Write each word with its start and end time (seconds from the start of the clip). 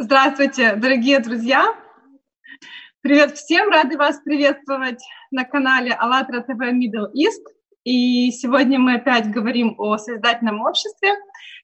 Здравствуйте, 0.00 0.76
дорогие 0.76 1.18
друзья! 1.18 1.76
Привет 3.00 3.36
всем! 3.36 3.68
Рады 3.68 3.98
вас 3.98 4.20
приветствовать 4.24 5.02
на 5.32 5.42
канале 5.42 5.92
АЛЛАТРА 5.92 6.42
ТВ 6.42 6.60
Middle 6.72 7.10
East. 7.12 7.42
И 7.82 8.30
сегодня 8.30 8.78
мы 8.78 8.94
опять 8.94 9.28
говорим 9.28 9.74
о 9.76 9.98
созидательном 9.98 10.60
обществе. 10.60 11.14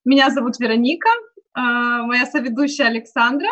Меня 0.05 0.31
зовут 0.31 0.59
Вероника, 0.59 1.11
а, 1.53 2.03
моя 2.03 2.27
соведущая 2.27 2.89
Александра. 2.89 3.49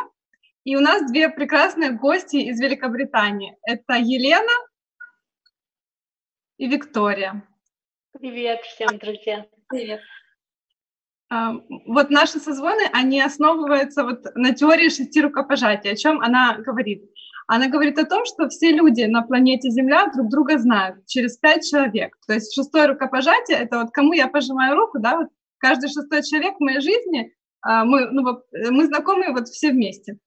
И 0.65 0.75
у 0.75 0.81
нас 0.81 1.09
две 1.09 1.29
прекрасные 1.29 1.93
гости 1.93 2.37
из 2.39 2.61
Великобритании. 2.61 3.57
Это 3.63 3.95
Елена 3.95 4.53
и 6.57 6.67
Виктория. 6.67 7.47
Привет 8.19 8.63
всем, 8.63 8.99
друзья. 8.99 9.47
Привет. 9.69 10.01
Вот 11.87 12.11
наши 12.11 12.39
созвоны, 12.39 12.83
они 12.93 13.21
основываются 13.21 14.05
вот 14.05 14.25
на 14.35 14.53
теории 14.53 14.89
шести 14.89 15.21
рукопожатий. 15.21 15.91
О 15.91 15.97
чем 15.97 16.21
она 16.21 16.59
говорит? 16.59 17.05
Она 17.47 17.69
говорит 17.69 17.99
о 17.99 18.07
том, 18.07 18.25
что 18.25 18.49
все 18.49 18.71
люди 18.71 19.03
на 19.03 19.23
планете 19.23 19.71
Земля 19.71 20.07
друг 20.15 20.29
друга 20.29 20.59
знают 20.59 21.07
через 21.07 21.37
пять 21.39 21.69
человек. 21.69 22.17
То 22.27 22.35
есть 22.35 22.55
шестое 22.55 22.87
рукопожатие— 22.87 23.57
это 23.59 23.81
вот 23.81 23.91
кому 23.93 24.13
я 24.13 24.29
пожимаю 24.29 24.77
руку, 24.77 24.99
да, 25.01 25.17
вот 25.17 25.29
каждый 25.59 25.89
шестой 25.89 26.23
человек 26.23 26.55
в 26.57 26.63
моей 26.63 26.81
жизни, 26.81 27.33
а, 27.63 27.85
мы, 27.85 28.11
ну, 28.11 28.41
мы 28.71 28.87
знакомы 28.87 29.33
вот 29.33 29.49
все 29.49 29.71
вместе. 29.71 30.19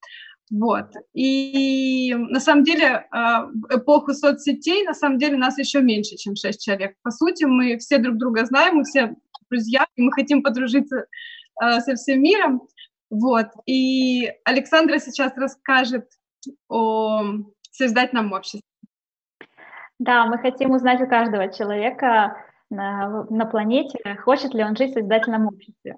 Вот. 0.52 0.92
И 1.14 2.14
на 2.14 2.40
самом 2.40 2.64
деле 2.64 3.08
а, 3.12 3.50
эпоху 3.72 4.14
соцсетей, 4.14 4.86
на 4.86 4.94
самом 4.94 5.18
деле 5.18 5.38
нас 5.38 5.58
еще 5.58 5.82
меньше, 5.82 6.16
чем 6.18 6.36
шесть 6.36 6.64
человек. 6.64 6.96
По 7.02 7.12
сути, 7.12 7.46
мы 7.46 7.78
все 7.78 7.98
друг 7.98 8.18
друга 8.18 8.46
знаем, 8.46 8.76
мы 8.76 8.84
все 8.84 9.16
друзья, 9.50 9.86
и 9.96 10.02
мы 10.02 10.12
хотим 10.12 10.44
подружиться 10.44 11.06
э, 11.62 11.80
со 11.80 11.96
всем 11.96 12.22
миром. 12.22 12.68
Вот. 13.10 13.48
И 13.66 14.32
Александра 14.44 15.00
сейчас 15.00 15.36
расскажет 15.38 16.10
о 16.70 17.24
созидательном 17.72 18.34
обществе. 18.34 18.62
Да, 20.00 20.26
мы 20.26 20.38
хотим 20.38 20.72
узнать 20.72 21.02
у 21.02 21.08
каждого 21.08 21.52
человека 21.52 22.38
на, 22.70 23.26
на 23.30 23.46
планете, 23.46 24.00
хочет 24.24 24.54
ли 24.54 24.64
он 24.64 24.76
жить 24.76 24.92
в 24.92 24.94
созидательном 24.94 25.48
обществе. 25.48 25.98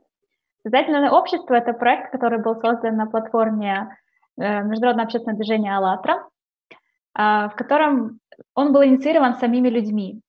Созидательное 0.63 1.09
общество— 1.09 1.53
это 1.55 1.73
проект, 1.73 2.11
который 2.11 2.39
был 2.39 2.59
создан 2.59 2.97
на 2.97 3.07
платформе 3.07 3.97
э, 4.37 4.63
Международного 4.63 5.05
общественного 5.05 5.37
движения 5.37 5.75
«АЛЛАТРА», 5.75 6.13
э, 6.13 7.49
в 7.49 7.53
котором 7.55 8.19
он 8.53 8.73
был 8.73 8.83
инициирован 8.83 9.35
самими 9.35 9.69
людьми. 9.69 10.21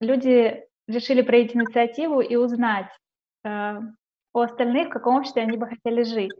Люди 0.00 0.65
решили 0.88 1.22
проявить 1.22 1.54
инициативу 1.54 2.20
и 2.20 2.36
узнать 2.36 2.88
э, 3.44 3.80
у 4.32 4.40
остальных, 4.40 4.88
в 4.88 4.92
каком 4.92 5.16
обществе 5.16 5.42
они 5.42 5.56
бы 5.56 5.66
хотели 5.66 6.02
жить, 6.02 6.32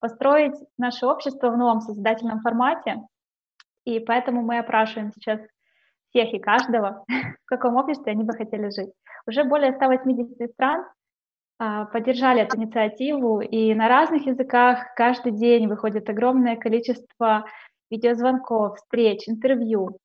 построить 0.00 0.56
наше 0.76 1.06
общество 1.06 1.50
в 1.50 1.56
новом 1.56 1.80
созидательном 1.80 2.40
формате. 2.40 3.02
И 3.84 4.00
поэтому 4.00 4.42
мы 4.42 4.58
опрашиваем 4.58 5.12
сейчас 5.12 5.40
всех 6.10 6.32
и 6.32 6.38
каждого, 6.38 7.04
в 7.44 7.46
каком 7.46 7.76
обществе 7.76 8.12
они 8.12 8.24
бы 8.24 8.34
хотели 8.34 8.70
жить. 8.70 8.92
Уже 9.26 9.44
более 9.44 9.72
180 9.72 10.50
стран 10.52 10.84
э, 11.60 11.86
поддержали 11.92 12.42
эту 12.42 12.56
инициативу, 12.56 13.40
и 13.40 13.74
на 13.74 13.88
разных 13.88 14.26
языках 14.26 14.94
каждый 14.96 15.32
день 15.32 15.66
выходит 15.66 16.08
огромное 16.08 16.56
количество 16.56 17.46
видеозвонков, 17.90 18.76
встреч, 18.76 19.28
интервью. 19.28 19.98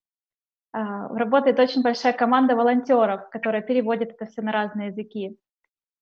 А, 0.71 1.07
работает 1.09 1.59
очень 1.59 1.81
большая 1.81 2.13
команда 2.13 2.55
волонтеров, 2.55 3.29
которая 3.29 3.61
переводит 3.61 4.11
это 4.11 4.25
все 4.25 4.41
на 4.41 4.51
разные 4.51 4.87
языки. 4.87 5.37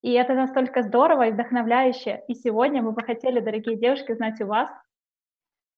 И 0.01 0.11
это 0.11 0.33
настолько 0.33 0.83
здорово 0.83 1.27
и 1.27 1.31
вдохновляюще. 1.31 2.23
И 2.27 2.35
сегодня 2.35 2.81
мы 2.81 2.91
бы 2.91 3.01
хотели, 3.01 3.39
дорогие 3.39 3.77
девушки, 3.77 4.13
знать 4.13 4.39
у 4.41 4.47
вас, 4.47 4.69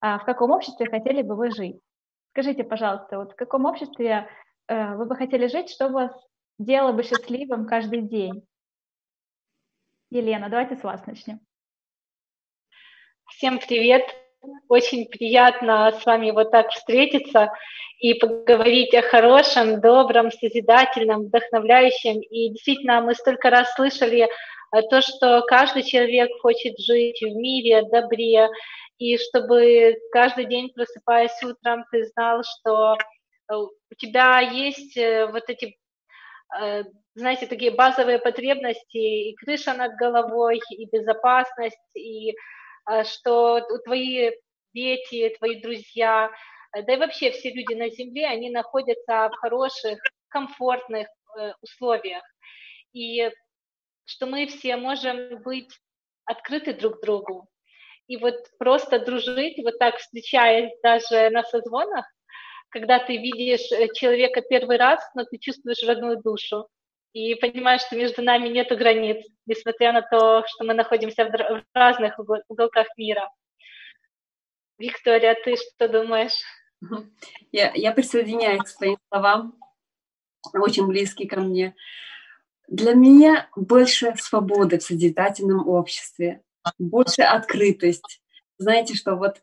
а, 0.00 0.18
в 0.18 0.24
каком 0.24 0.50
обществе 0.50 0.86
хотели 0.86 1.22
бы 1.22 1.36
вы 1.36 1.50
жить. 1.50 1.80
Скажите, 2.32 2.64
пожалуйста, 2.64 3.18
вот 3.18 3.32
в 3.32 3.36
каком 3.36 3.64
обществе 3.64 4.28
э, 4.68 4.94
вы 4.94 5.04
бы 5.04 5.16
хотели 5.16 5.48
жить, 5.48 5.68
что 5.68 5.88
вас 5.88 6.12
делало 6.58 6.92
бы 6.92 7.02
счастливым 7.02 7.66
каждый 7.66 8.02
день? 8.02 8.46
Елена, 10.10 10.48
давайте 10.48 10.76
с 10.76 10.82
вас 10.82 11.04
начнем. 11.06 11.40
Всем 13.26 13.58
привет! 13.58 14.29
Очень 14.68 15.06
приятно 15.06 15.92
с 15.92 16.06
вами 16.06 16.30
вот 16.30 16.50
так 16.50 16.70
встретиться 16.70 17.52
и 17.98 18.14
поговорить 18.14 18.94
о 18.94 19.02
хорошем, 19.02 19.80
добром, 19.80 20.30
созидательном, 20.30 21.24
вдохновляющем. 21.24 22.20
И 22.20 22.50
действительно, 22.50 23.02
мы 23.02 23.14
столько 23.14 23.50
раз 23.50 23.74
слышали 23.74 24.22
э, 24.22 24.82
то, 24.88 25.02
что 25.02 25.42
каждый 25.42 25.82
человек 25.82 26.30
хочет 26.40 26.78
жить 26.78 27.20
в 27.20 27.36
мире, 27.36 27.82
добре, 27.82 28.48
и 28.96 29.18
чтобы 29.18 29.96
каждый 30.12 30.46
день, 30.46 30.70
просыпаясь 30.74 31.42
утром, 31.42 31.84
ты 31.90 32.04
знал, 32.06 32.42
что 32.42 32.94
э, 32.94 33.54
у 33.54 33.94
тебя 33.98 34.40
есть 34.40 34.96
э, 34.96 35.26
вот 35.26 35.44
эти, 35.48 35.76
знаете, 37.14 37.46
такие 37.46 37.70
базовые 37.70 38.18
потребности, 38.18 38.96
и 38.96 39.36
крыша 39.36 39.74
над 39.74 39.94
головой, 39.96 40.60
и 40.70 40.86
безопасность, 40.86 41.78
и 41.94 42.34
что 43.04 43.60
твои 43.84 44.30
дети, 44.72 45.34
твои 45.38 45.60
друзья, 45.60 46.30
Э, 46.72 46.82
да 46.82 46.94
и 46.94 46.96
вообще 46.96 47.30
все 47.30 47.52
люди 47.52 47.74
на 47.74 47.90
Земле, 47.90 48.26
они 48.26 48.50
находятся 48.50 49.28
в 49.32 49.36
хороших, 49.36 49.98
комфортных 50.28 51.08
э, 51.38 51.52
условиях. 51.60 52.22
И 52.92 53.30
что 54.04 54.26
мы 54.26 54.46
все 54.46 54.76
можем 54.76 55.42
быть 55.42 55.70
открыты 56.24 56.72
друг 56.74 57.00
другу. 57.02 57.48
И 58.06 58.16
вот 58.16 58.34
просто 58.58 58.98
дружить, 58.98 59.58
вот 59.62 59.78
так 59.78 59.96
встречаясь 59.98 60.72
даже 60.82 61.30
на 61.30 61.44
созвонах, 61.44 62.06
когда 62.70 62.98
ты 62.98 63.16
видишь 63.16 63.70
э, 63.72 63.88
человека 63.94 64.42
первый 64.42 64.78
раз, 64.78 65.00
но 65.14 65.24
ты 65.24 65.38
чувствуешь 65.38 65.82
родную 65.82 66.20
душу 66.22 66.68
и 67.12 67.34
понимаешь, 67.34 67.82
что 67.82 67.96
между 67.96 68.22
нами 68.22 68.48
нет 68.48 68.68
границ, 68.76 69.24
несмотря 69.46 69.92
на 69.92 70.02
то, 70.02 70.44
что 70.46 70.64
мы 70.64 70.74
находимся 70.74 71.24
в 71.24 71.64
разных 71.74 72.18
уголках 72.48 72.86
мира. 72.96 73.30
Виктория, 74.78 75.36
ты 75.44 75.56
что 75.56 75.88
думаешь? 75.88 76.40
Я, 77.52 77.72
я 77.74 77.92
присоединяюсь 77.92 78.62
к 78.62 78.68
своим 78.68 78.96
словам, 79.08 79.58
очень 80.54 80.86
близкие 80.86 81.28
ко 81.28 81.40
мне. 81.40 81.74
Для 82.68 82.94
меня 82.94 83.50
больше 83.56 84.14
свободы 84.16 84.78
в 84.78 84.82
созидательном 84.82 85.68
обществе, 85.68 86.42
больше 86.78 87.22
открытость. 87.22 88.22
Знаете, 88.58 88.94
что 88.94 89.16
вот 89.16 89.40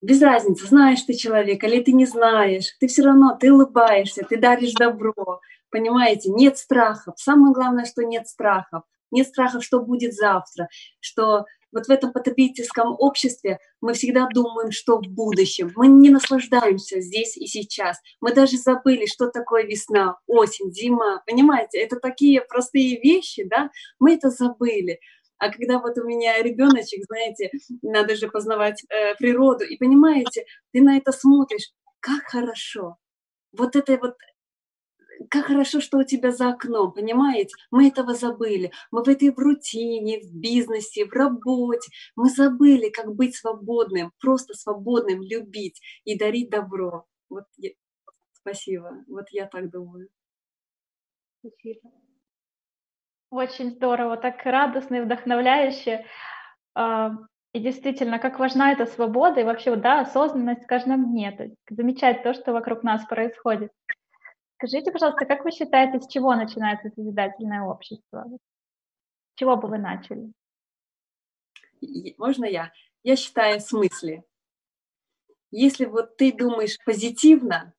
без 0.00 0.22
разницы, 0.22 0.66
знаешь 0.66 1.02
ты 1.02 1.14
человека 1.14 1.66
или 1.66 1.82
ты 1.82 1.92
не 1.92 2.06
знаешь, 2.06 2.74
ты 2.80 2.88
все 2.88 3.02
равно, 3.02 3.36
ты 3.38 3.52
улыбаешься, 3.52 4.24
ты 4.24 4.36
даришь 4.36 4.72
добро, 4.72 5.40
понимаете, 5.70 6.30
нет 6.30 6.58
страхов. 6.58 7.14
Самое 7.18 7.52
главное, 7.52 7.84
что 7.84 8.02
нет 8.02 8.28
страхов. 8.28 8.82
Нет 9.10 9.28
страхов, 9.28 9.64
что 9.64 9.80
будет 9.80 10.12
завтра, 10.12 10.68
что 11.00 11.46
вот 11.72 11.86
в 11.86 11.90
этом 11.90 12.12
потребительском 12.12 12.94
обществе 12.98 13.58
мы 13.80 13.92
всегда 13.92 14.26
думаем, 14.32 14.70
что 14.70 14.98
в 14.98 15.08
будущем. 15.08 15.70
Мы 15.76 15.88
не 15.88 16.10
наслаждаемся 16.10 17.00
здесь 17.00 17.36
и 17.36 17.46
сейчас. 17.46 17.98
Мы 18.20 18.32
даже 18.32 18.56
забыли, 18.56 19.06
что 19.06 19.28
такое 19.28 19.64
весна, 19.64 20.16
осень, 20.26 20.72
зима. 20.72 21.22
Понимаете, 21.26 21.78
это 21.78 21.96
такие 21.96 22.40
простые 22.40 23.00
вещи, 23.00 23.44
да? 23.44 23.70
Мы 23.98 24.14
это 24.14 24.30
забыли. 24.30 24.98
А 25.38 25.50
когда 25.50 25.78
вот 25.78 25.96
у 25.98 26.04
меня 26.04 26.42
ребеночек, 26.42 27.04
знаете, 27.04 27.50
надо 27.82 28.16
же 28.16 28.28
познавать 28.28 28.82
э, 28.88 29.14
природу, 29.16 29.64
и 29.64 29.76
понимаете, 29.76 30.46
ты 30.72 30.82
на 30.82 30.96
это 30.96 31.12
смотришь, 31.12 31.70
как 32.00 32.24
хорошо. 32.24 32.96
Вот 33.52 33.76
это 33.76 33.98
вот 33.98 34.14
как 35.30 35.46
хорошо, 35.46 35.80
что 35.80 35.98
у 35.98 36.04
тебя 36.04 36.30
за 36.30 36.50
окном, 36.50 36.92
понимаете? 36.92 37.54
Мы 37.70 37.88
этого 37.88 38.14
забыли. 38.14 38.72
Мы 38.90 39.02
в 39.02 39.08
этой 39.08 39.30
в 39.30 39.38
рутине, 39.38 40.20
в 40.20 40.32
бизнесе, 40.32 41.04
в 41.04 41.12
работе. 41.12 41.90
Мы 42.16 42.30
забыли, 42.30 42.90
как 42.90 43.14
быть 43.14 43.36
свободным, 43.36 44.12
просто 44.20 44.54
свободным, 44.54 45.22
любить 45.22 45.80
и 46.04 46.18
дарить 46.18 46.50
добро. 46.50 47.06
Вот 47.28 47.44
я, 47.56 47.70
спасибо. 48.32 49.04
Вот 49.08 49.26
я 49.30 49.46
так 49.46 49.70
думаю. 49.70 50.08
Спасибо. 51.40 51.90
Очень 53.30 53.72
здорово, 53.72 54.16
так 54.16 54.42
радостно 54.44 54.96
и 54.96 55.00
вдохновляюще. 55.00 56.06
А, 56.74 57.10
и 57.52 57.60
действительно, 57.60 58.18
как 58.18 58.38
важна 58.38 58.72
эта 58.72 58.86
свобода 58.86 59.40
и 59.40 59.44
вообще, 59.44 59.76
да, 59.76 60.00
осознанность 60.00 60.64
в 60.64 60.66
каждом 60.66 61.10
дне, 61.10 61.32
то 61.32 61.44
есть 61.44 61.56
замечать 61.68 62.22
то, 62.22 62.32
что 62.32 62.52
вокруг 62.52 62.82
нас 62.82 63.04
происходит. 63.06 63.70
Скажите, 64.60 64.90
пожалуйста, 64.90 65.24
как 65.24 65.44
вы 65.44 65.52
считаете, 65.52 66.00
с 66.00 66.08
чего 66.08 66.34
начинается 66.34 66.90
созидательное 66.90 67.62
общество? 67.62 68.26
С 68.28 69.38
чего 69.38 69.56
бы 69.56 69.68
вы 69.68 69.78
начали? 69.78 70.32
Можно 72.18 72.44
я? 72.44 72.72
Я 73.04 73.14
считаю 73.14 73.60
в 73.60 73.62
смысле. 73.62 74.24
Если 75.52 75.84
вот 75.84 76.16
ты 76.16 76.32
думаешь 76.32 76.76
позитивно, 76.84 77.72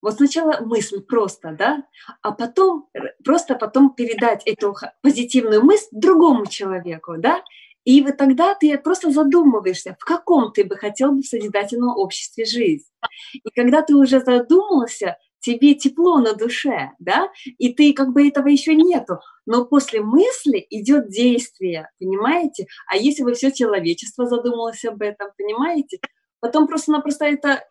вот 0.00 0.14
сначала 0.14 0.60
мысль 0.60 1.00
просто, 1.00 1.56
да, 1.58 1.84
а 2.22 2.30
потом 2.30 2.88
просто 3.24 3.56
потом 3.56 3.92
передать 3.92 4.46
эту 4.46 4.76
позитивную 5.00 5.64
мысль 5.64 5.88
другому 5.90 6.46
человеку, 6.46 7.16
да, 7.18 7.42
И 7.84 8.00
вот 8.02 8.16
тогда 8.16 8.54
ты 8.54 8.78
просто 8.78 9.10
задумываешься, 9.10 9.96
в 9.98 10.04
каком 10.04 10.52
ты 10.52 10.64
бы 10.64 10.76
хотел 10.76 11.12
бы 11.12 11.22
в 11.22 11.26
созидательном 11.26 11.96
обществе 11.96 12.44
жить. 12.44 12.86
И 13.32 13.50
когда 13.50 13.82
ты 13.82 13.96
уже 13.96 14.20
задумался, 14.20 15.18
тебе 15.42 15.74
тепло 15.74 16.18
на 16.18 16.34
душе, 16.34 16.92
да, 16.98 17.28
и 17.58 17.74
ты 17.74 17.92
как 17.92 18.12
бы 18.12 18.26
этого 18.26 18.48
еще 18.48 18.74
нету, 18.74 19.18
но 19.44 19.66
после 19.66 20.00
мысли 20.00 20.64
идет 20.70 21.08
действие, 21.08 21.90
понимаете? 21.98 22.66
А 22.86 22.96
если 22.96 23.24
бы 23.24 23.34
все 23.34 23.52
человечество 23.52 24.26
задумалось 24.26 24.84
об 24.84 25.02
этом, 25.02 25.30
понимаете? 25.36 25.98
Потом 26.40 26.66
просто-напросто 26.66 27.26
это 27.26 27.64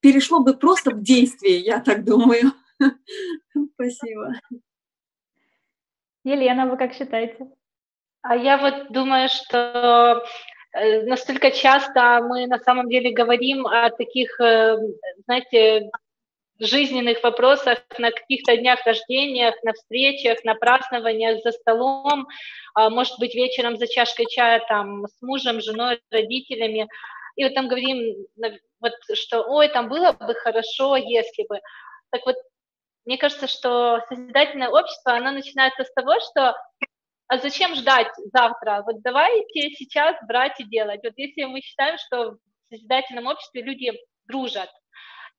перешло 0.00 0.40
бы 0.40 0.54
просто 0.54 0.90
в 0.90 1.02
действие, 1.02 1.58
я 1.58 1.80
так 1.80 2.04
думаю. 2.04 2.52
Спасибо. 3.74 4.34
Елена, 6.24 6.66
вы 6.66 6.76
как 6.76 6.92
считаете? 6.92 7.48
А 8.22 8.36
я 8.36 8.58
вот 8.58 8.92
думаю, 8.92 9.28
что 9.28 10.22
э, 10.72 11.02
настолько 11.02 11.50
часто 11.50 12.20
мы 12.22 12.46
на 12.46 12.58
самом 12.58 12.88
деле 12.88 13.12
говорим 13.12 13.66
о 13.66 13.90
таких, 13.90 14.38
э, 14.40 14.76
знаете, 15.24 15.90
жизненных 16.58 17.22
вопросах 17.22 17.78
на 17.98 18.10
каких-то 18.10 18.56
днях 18.56 18.84
рождениях, 18.86 19.54
на 19.62 19.72
встречах, 19.72 20.44
на 20.44 20.54
празднованиях 20.54 21.42
за 21.42 21.52
столом, 21.52 22.28
а, 22.74 22.90
может 22.90 23.18
быть, 23.18 23.34
вечером 23.34 23.76
за 23.76 23.86
чашкой 23.86 24.26
чая 24.26 24.64
там 24.68 25.06
с 25.06 25.22
мужем, 25.22 25.60
женой, 25.60 26.00
родителями. 26.10 26.88
И 27.36 27.44
вот 27.44 27.54
там 27.54 27.68
говорим, 27.68 28.26
вот, 28.80 28.92
что, 29.14 29.42
ой, 29.42 29.68
там 29.68 29.88
было 29.88 30.12
бы 30.12 30.34
хорошо, 30.34 30.96
если 30.96 31.46
бы. 31.48 31.60
Так 32.10 32.26
вот, 32.26 32.36
мне 33.04 33.18
кажется, 33.18 33.48
что 33.48 34.00
созидательное 34.08 34.68
общество, 34.68 35.14
оно 35.14 35.32
начинается 35.32 35.84
с 35.84 35.92
того, 35.92 36.20
что 36.20 36.54
а 37.32 37.38
зачем 37.38 37.74
ждать 37.74 38.12
завтра? 38.30 38.82
Вот 38.84 39.00
давайте 39.00 39.70
сейчас 39.70 40.16
брать 40.28 40.60
и 40.60 40.64
делать. 40.64 41.00
Вот 41.02 41.14
если 41.16 41.44
мы 41.44 41.62
считаем, 41.62 41.96
что 41.96 42.32
в 42.32 42.38
созидательном 42.68 43.26
обществе 43.26 43.62
люди 43.62 43.90
дружат, 44.26 44.68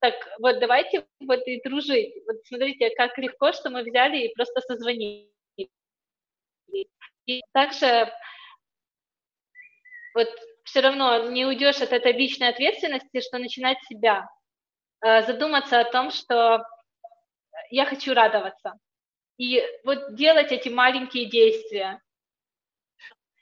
так 0.04 0.16
вот 0.40 0.60
давайте 0.60 1.06
вот 1.22 1.48
и 1.48 1.62
дружить. 1.64 2.14
Вот 2.28 2.36
смотрите, 2.46 2.90
как 2.98 3.18
легко, 3.18 3.54
что 3.54 3.70
мы 3.70 3.84
взяли 3.84 4.18
и 4.18 4.34
просто 4.34 4.60
созвонили. 4.60 5.30
И 7.26 7.42
также 7.54 8.12
вот 10.14 10.28
все 10.66 10.82
равно 10.82 11.30
не 11.30 11.46
уйдешь 11.46 11.80
от 11.82 11.94
этой 11.94 12.12
личной 12.12 12.50
ответственности, 12.50 13.22
что 13.22 13.38
начинать 13.38 13.78
себя, 13.88 14.28
э, 15.06 15.24
задуматься 15.24 15.80
о 15.80 15.90
том, 15.90 16.12
что 16.12 16.66
я 17.70 17.86
хочу 17.86 18.14
радоваться. 18.14 18.74
И 19.38 19.64
вот 19.86 20.16
делать 20.16 20.52
эти 20.52 20.68
маленькие 20.68 21.30
действия. 21.30 22.02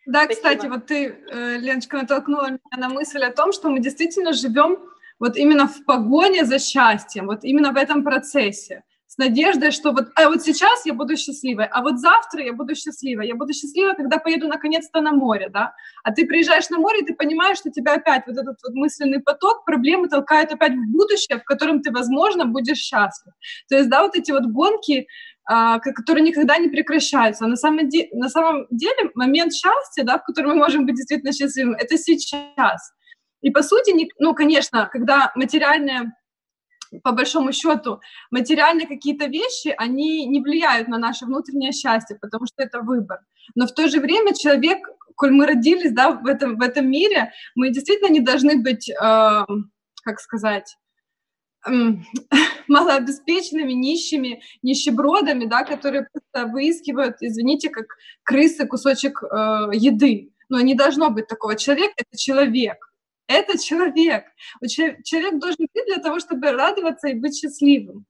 Да, 0.06 0.25
Спасибо. 0.25 0.36
кстати, 0.36 0.68
вот 0.68 0.86
ты, 0.86 1.08
э, 1.08 1.58
Леночка, 1.58 1.98
натолкнула 1.98 2.52
меня 2.52 2.78
на 2.78 2.90
мысль 2.90 3.24
о 3.24 3.34
том, 3.34 3.52
что 3.52 3.69
мы 3.69 3.80
действительно 3.80 4.34
живем 4.34 4.92
вот 5.22 5.38
именно 5.38 5.68
в 5.68 5.86
погоне 5.86 6.44
за 6.46 6.60
счастьем, 6.60 7.28
вот 7.28 7.44
именно 7.44 7.72
в 7.72 7.78
этом 7.78 8.04
процессе 8.04 8.84
с 9.06 9.18
надеждой, 9.18 9.72
что 9.72 9.92
вот, 9.92 10.06
а 10.16 10.30
вот 10.30 10.42
сейчас 10.42 10.86
я 10.86 10.94
буду 10.94 11.18
счастливой, 11.18 11.66
а 11.66 11.82
вот 11.82 12.00
завтра 12.00 12.44
я 12.44 12.54
буду 12.54 12.76
счастливой. 12.76 13.28
Я 13.28 13.36
буду 13.36 13.52
счастлива, 13.54 13.92
когда 13.94 14.18
поеду 14.20 14.48
наконец-то 14.48 15.02
на 15.02 15.12
море, 15.12 15.50
да. 15.50 15.74
А 16.06 16.14
ты 16.14 16.26
приезжаешь 16.26 16.70
на 16.70 16.78
море, 16.78 17.02
и 17.02 17.06
ты 17.06 17.14
понимаешь, 17.14 17.58
что 17.58 17.70
тебя 17.72 17.96
опять 17.96 18.24
вот 18.26 18.38
этот 18.38 18.56
вот 18.64 18.74
мысленный 18.74 19.20
поток, 19.20 19.66
проблемы 19.66 20.08
толкают 20.08 20.54
опять 20.54 20.72
в 20.72 20.92
будущее, 20.92 21.40
в 21.40 21.44
котором 21.44 21.82
ты, 21.82 21.92
возможно, 21.92 22.46
будешь 22.46 22.78
счастлив. 22.78 23.34
То 23.68 23.76
есть, 23.76 23.90
да, 23.90 24.02
вот 24.04 24.16
эти 24.16 24.32
вот 24.32 24.46
гонки, 24.46 25.08
а, 25.44 25.80
которые 25.80 26.24
никогда 26.24 26.58
не 26.58 26.70
прекращаются. 26.70 27.44
А 27.44 27.48
на 27.50 27.58
самом, 27.58 27.90
де- 27.90 28.08
на 28.14 28.30
самом 28.30 28.66
деле 28.72 29.12
момент 29.16 29.52
счастья, 29.54 30.04
да, 30.04 30.20
в 30.20 30.24
котором 30.24 30.52
мы 30.52 30.56
можем 30.56 30.86
быть 30.86 30.96
действительно 30.96 31.34
счастливыми, 31.34 31.76
это 31.78 31.98
сейчас. 31.98 32.94
И 33.42 33.52
по 33.52 33.64
сути, 33.64 34.10
ну, 34.20 34.34
конечно, 34.34 34.88
когда 34.92 35.32
материальное 35.36 36.14
по 37.04 37.12
большому 37.12 37.54
счету, 37.54 38.02
материальные 38.32 38.88
какие-то 38.88 39.26
вещи, 39.26 39.74
они 39.78 40.26
не 40.28 40.42
влияют 40.42 40.88
на 40.88 40.98
наше 40.98 41.26
внутреннее 41.26 41.72
счастье, 41.72 42.18
потому 42.20 42.46
что 42.46 42.62
это 42.64 42.82
выбор. 42.82 43.20
Но 43.56 43.66
в 43.66 43.74
то 43.74 43.88
же 43.88 44.00
время 44.00 44.34
человек, 44.34 44.80
коль 45.16 45.32
мы 45.32 45.46
родились 45.46 45.94
да, 45.94 46.12
в, 46.12 46.28
этом, 46.28 46.58
в 46.58 46.62
этом 46.62 46.90
мире, 46.90 47.32
мы 47.56 47.70
действительно 47.70 48.10
не 48.10 48.20
должны 48.20 48.62
быть, 48.62 48.90
э, 48.90 48.94
как 50.04 50.20
сказать, 50.20 50.76
э, 51.66 51.72
малообеспеченными, 52.68 53.72
нищими, 53.72 54.42
нищебродами, 54.62 55.46
да, 55.46 55.64
которые 55.64 56.08
просто 56.12 56.52
выискивают, 56.52 57.18
извините, 57.22 57.70
как 57.70 57.86
крысы 58.24 58.68
кусочек 58.68 59.24
э, 59.24 59.70
еды. 59.74 60.34
Но 60.50 60.60
не 60.60 60.76
должно 60.76 61.10
быть 61.10 61.28
такого. 61.28 61.56
Человек— 61.56 61.94
это 61.96 62.18
человек 62.18 62.91
это 63.31 63.57
человек. 63.57 64.25
Человек 64.68 65.39
должен 65.39 65.68
быть 65.74 65.86
для 65.86 65.98
того, 65.98 66.19
чтобы 66.19 66.51
радоваться 66.51 67.07
и 67.10 67.13
быть 67.13 67.38
счастливым. 67.38 68.06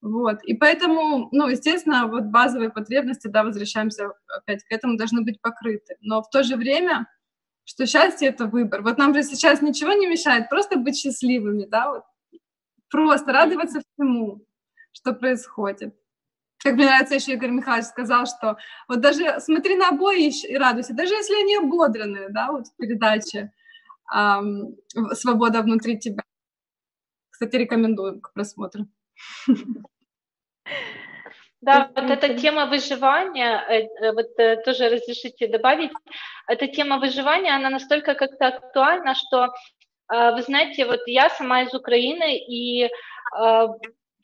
Вот. 0.00 0.42
И 0.44 0.54
поэтому, 0.54 1.28
ну, 1.32 1.48
естественно, 1.48 2.06
вот 2.06 2.24
базовые 2.24 2.70
потребности, 2.70 3.28
да, 3.28 3.42
возвращаемся 3.42 4.12
опять 4.28 4.62
к 4.64 4.72
этому, 4.72 4.98
должны 4.98 5.22
быть 5.22 5.40
покрыты. 5.40 5.96
Но 6.00 6.22
в 6.22 6.28
то 6.28 6.42
же 6.42 6.56
время, 6.56 7.06
что 7.64 7.86
счастье— 7.86 8.28
это 8.30 8.46
выбор. 8.46 8.82
Вот 8.82 8.98
нам 8.98 9.14
же 9.14 9.22
сейчас 9.22 9.62
ничего 9.62 9.92
не 9.92 10.06
мешает 10.06 10.50
просто 10.50 10.78
быть 10.78 10.98
счастливыми, 10.98 11.64
да, 11.64 11.90
вот. 11.90 12.02
Просто 12.90 13.32
радоваться 13.32 13.80
всему, 13.80 14.44
что 14.92 15.14
происходит. 15.14 15.94
Как 16.58 16.74
мне 16.74 16.86
нравится, 16.86 17.14
еще 17.14 17.32
Игорь 17.32 17.50
Михайлович 17.50 17.86
сказал, 17.86 18.26
что 18.26 18.56
вот 18.88 19.00
даже 19.00 19.40
смотри 19.40 19.74
на 19.76 19.88
обои 19.88 20.30
и 20.30 20.56
радуйся, 20.56 20.94
даже 20.94 21.14
если 21.14 21.34
они 21.34 21.56
ободранные, 21.56 22.28
да, 22.28 22.52
вот 22.52 22.68
в 22.68 22.76
передаче, 22.76 23.52
«Свобода 25.12 25.62
внутри 25.62 25.98
тебя». 25.98 26.22
Кстати, 27.30 27.56
рекомендую 27.56 28.20
к 28.20 28.32
просмотру. 28.32 28.86
Да, 31.64 31.90
вот 31.96 32.10
эта 32.10 32.34
тема 32.34 32.66
выживания, 32.66 33.64
э, 33.68 33.88
э, 34.02 34.12
вот 34.12 34.38
э, 34.38 34.56
тоже 34.64 34.90
разрешите 34.90 35.48
добавить, 35.48 35.92
эта 36.46 36.66
тема 36.66 36.98
выживания, 36.98 37.56
она 37.56 37.70
настолько 37.70 38.14
как-то 38.14 38.48
актуальна, 38.48 39.14
что, 39.14 39.48
вы 40.10 40.42
знаете, 40.42 40.84
вот 40.84 41.00
я 41.06 41.30
сама 41.30 41.62
из 41.62 41.72
Украины, 41.72 42.36
и 42.36 42.90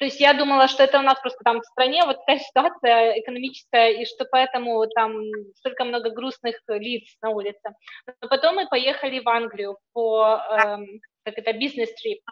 то 0.01 0.07
есть 0.07 0.19
я 0.19 0.33
думала, 0.33 0.67
что 0.67 0.83
это 0.83 0.99
у 0.99 1.03
нас 1.03 1.21
просто 1.21 1.45
там 1.45 1.61
в 1.61 1.65
стране 1.67 2.03
вот 2.07 2.17
такая 2.21 2.39
ситуация 2.49 3.21
экономическая, 3.21 3.91
и 3.93 4.07
что 4.07 4.25
поэтому 4.25 4.87
там 4.87 5.21
столько 5.57 5.85
много 5.85 6.09
грустных 6.09 6.57
лиц 6.69 7.05
на 7.21 7.29
улице. 7.29 7.75
Но 8.23 8.29
потом 8.29 8.55
мы 8.55 8.67
поехали 8.67 9.21
в 9.21 9.29
Англию 9.29 9.77
по, 9.93 10.41
эм, 10.53 11.01
как 11.23 11.37
это, 11.37 11.53
бизнес-трип. 11.53 12.23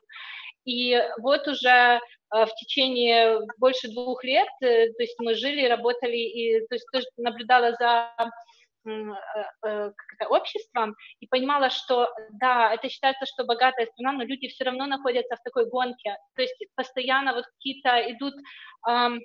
И 0.64 0.98
вот 1.18 1.46
уже 1.46 1.68
э, 1.68 1.98
в 2.30 2.54
течение 2.58 3.40
больше 3.58 3.88
двух 3.88 4.24
лет, 4.24 4.48
э, 4.62 4.88
то 4.88 5.02
есть 5.02 5.16
мы 5.18 5.34
жили, 5.34 5.68
работали, 5.68 6.16
и 6.16 6.66
то 6.68 6.74
есть 6.74 6.86
тоже 6.90 7.04
наблюдала 7.18 7.72
за 7.72 8.10
обществом 10.28 10.96
и 11.20 11.26
понимала, 11.26 11.70
что 11.70 12.08
да, 12.32 12.74
это 12.74 12.88
считается, 12.88 13.26
что 13.26 13.44
богатая 13.44 13.86
страна, 13.86 14.12
но 14.12 14.24
люди 14.24 14.48
все 14.48 14.64
равно 14.64 14.86
находятся 14.86 15.36
в 15.36 15.42
такой 15.42 15.68
гонке, 15.68 16.16
то 16.34 16.42
есть 16.42 16.56
постоянно 16.74 17.34
вот 17.34 17.44
какие-то 17.46 18.12
идут, 18.12 18.34
эм, 18.88 19.20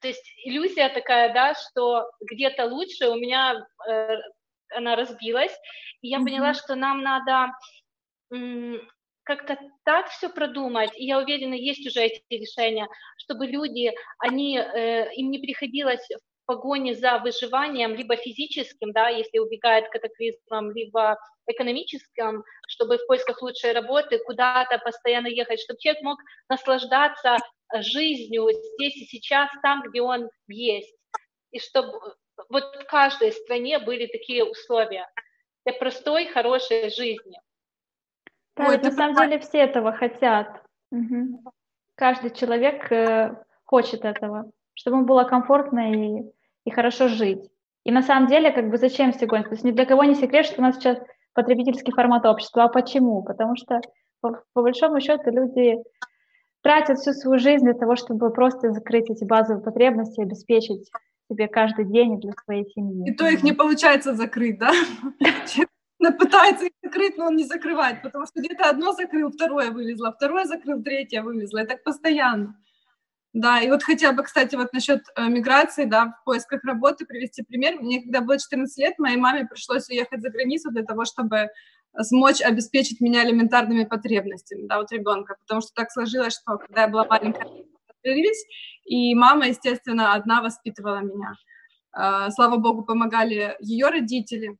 то 0.00 0.08
есть 0.08 0.24
иллюзия 0.44 0.88
такая, 0.88 1.32
да, 1.32 1.54
что 1.54 2.10
где-то 2.20 2.66
лучше, 2.66 3.08
у 3.08 3.16
меня 3.16 3.66
э, 3.88 4.16
она 4.70 4.96
разбилась, 4.96 5.56
и 6.00 6.08
я 6.08 6.18
mm-hmm. 6.18 6.24
поняла, 6.24 6.54
что 6.54 6.74
нам 6.74 7.02
надо 7.02 7.52
как-то 9.24 9.58
так 9.84 10.08
все 10.08 10.28
продумать, 10.28 10.90
и 10.96 11.04
я 11.04 11.18
уверена, 11.18 11.54
есть 11.54 11.86
уже 11.86 12.00
эти 12.00 12.22
решения, 12.30 12.88
чтобы 13.16 13.46
люди, 13.46 13.92
они, 14.18 14.56
э, 14.56 15.12
им 15.14 15.30
не 15.30 15.38
приходилось 15.38 16.06
погоне 16.50 16.96
за 16.96 17.18
выживанием, 17.18 17.94
либо 17.94 18.16
физическим, 18.16 18.90
да, 18.92 19.08
если 19.08 19.38
убегает 19.38 19.88
катаклизмом, 19.88 20.72
либо 20.72 21.16
экономическим, 21.46 22.42
чтобы 22.66 22.98
в 22.98 23.06
поисках 23.06 23.40
лучшей 23.40 23.72
работы 23.72 24.18
куда-то 24.18 24.78
постоянно 24.78 25.28
ехать, 25.28 25.60
чтобы 25.60 25.78
человек 25.78 26.02
мог 26.02 26.18
наслаждаться 26.48 27.36
э, 27.36 27.82
жизнью 27.82 28.48
здесь 28.50 28.96
и 28.96 29.06
сейчас, 29.06 29.48
там, 29.62 29.82
где 29.82 30.02
он 30.02 30.28
есть. 30.48 30.92
И 31.52 31.60
чтобы 31.60 32.16
вот 32.48 32.64
в 32.64 32.84
каждой 32.86 33.30
стране 33.30 33.78
были 33.78 34.06
такие 34.06 34.44
условия 34.44 35.06
для 35.64 35.74
простой, 35.74 36.26
хорошей 36.26 36.90
жизни. 36.90 37.38
Да, 38.56 38.66
Ой, 38.70 38.78
на 38.78 38.90
самом 38.90 39.14
деле 39.14 39.38
все 39.38 39.58
этого 39.58 39.92
хотят. 39.92 40.48
Угу. 40.90 41.44
Каждый 41.94 42.30
человек 42.34 42.90
э, 42.90 43.36
хочет 43.64 44.04
этого, 44.04 44.50
чтобы 44.74 44.96
ему 44.96 45.06
было 45.06 45.22
комфортно 45.22 45.92
и 45.92 46.32
и 46.70 46.74
хорошо 46.74 47.08
жить. 47.08 47.50
И 47.84 47.92
на 47.92 48.02
самом 48.02 48.28
деле, 48.28 48.50
как 48.50 48.70
бы 48.70 48.76
зачем 48.76 49.12
все 49.12 49.26
гонят? 49.26 49.48
То 49.48 49.54
есть 49.54 49.64
ни 49.64 49.70
для 49.70 49.86
кого 49.86 50.04
не 50.04 50.14
секрет, 50.14 50.46
что 50.46 50.60
у 50.60 50.64
нас 50.64 50.76
сейчас 50.76 50.98
потребительский 51.34 51.92
формат 51.92 52.26
общества. 52.26 52.64
А 52.64 52.68
почему? 52.68 53.22
Потому 53.22 53.56
что 53.56 53.80
по, 54.20 54.42
по 54.52 54.62
большому 54.62 55.00
счету 55.00 55.30
люди 55.30 55.76
тратят 56.62 56.98
всю 56.98 57.12
свою 57.12 57.38
жизнь 57.38 57.64
для 57.64 57.74
того, 57.74 57.96
чтобы 57.96 58.32
просто 58.32 58.72
закрыть 58.72 59.10
эти 59.10 59.24
базовые 59.24 59.62
потребности, 59.62 60.20
обеспечить 60.20 60.90
себе 61.30 61.48
каждый 61.48 61.86
день 61.86 62.20
для 62.20 62.32
своей 62.44 62.66
семьи. 62.70 63.10
И 63.10 63.14
то 63.14 63.26
их 63.26 63.42
не 63.42 63.52
получается 63.52 64.14
закрыть, 64.14 64.58
да? 64.58 64.72
пытается 66.18 66.66
их 66.66 66.72
закрыть, 66.82 67.16
но 67.16 67.26
он 67.26 67.36
не 67.36 67.44
закрывает, 67.44 68.02
потому 68.02 68.26
что 68.26 68.40
где-то 68.40 68.68
одно 68.68 68.92
закрыл, 68.92 69.30
второе 69.30 69.70
вылезло, 69.70 70.12
второе 70.12 70.44
закрыл, 70.44 70.82
третье 70.82 71.22
вылезло, 71.22 71.62
и 71.62 71.66
так 71.66 71.82
постоянно. 71.82 72.56
Да, 73.32 73.60
и 73.60 73.70
вот 73.70 73.84
хотела 73.84 74.12
бы, 74.12 74.24
кстати, 74.24 74.56
вот 74.56 74.72
насчет 74.72 75.02
э, 75.14 75.28
миграции, 75.28 75.84
да, 75.84 76.16
в 76.20 76.24
поисках 76.24 76.64
работы 76.64 77.06
привести 77.06 77.42
пример. 77.44 77.80
Мне, 77.80 78.02
когда 78.02 78.22
было 78.22 78.38
14 78.38 78.76
лет, 78.78 78.98
моей 78.98 79.16
маме 79.16 79.46
пришлось 79.46 79.88
уехать 79.88 80.20
за 80.20 80.30
границу 80.30 80.70
для 80.72 80.82
того, 80.82 81.04
чтобы 81.04 81.48
смочь 82.02 82.40
обеспечить 82.40 83.00
меня 83.00 83.24
элементарными 83.24 83.84
потребностями, 83.84 84.66
да, 84.66 84.78
вот 84.78 84.90
ребенка, 84.90 85.36
потому 85.40 85.60
что 85.60 85.70
так 85.74 85.92
сложилось, 85.92 86.34
что 86.34 86.58
когда 86.58 86.82
я 86.82 86.88
была 86.88 87.04
маленькая, 87.04 87.46
и 88.84 89.14
мама, 89.14 89.48
естественно, 89.48 90.14
одна 90.14 90.42
воспитывала 90.42 91.00
меня. 91.00 91.34
Э, 91.96 92.30
слава 92.30 92.56
богу, 92.56 92.82
помогали 92.84 93.56
ее 93.60 93.88
родители, 93.90 94.56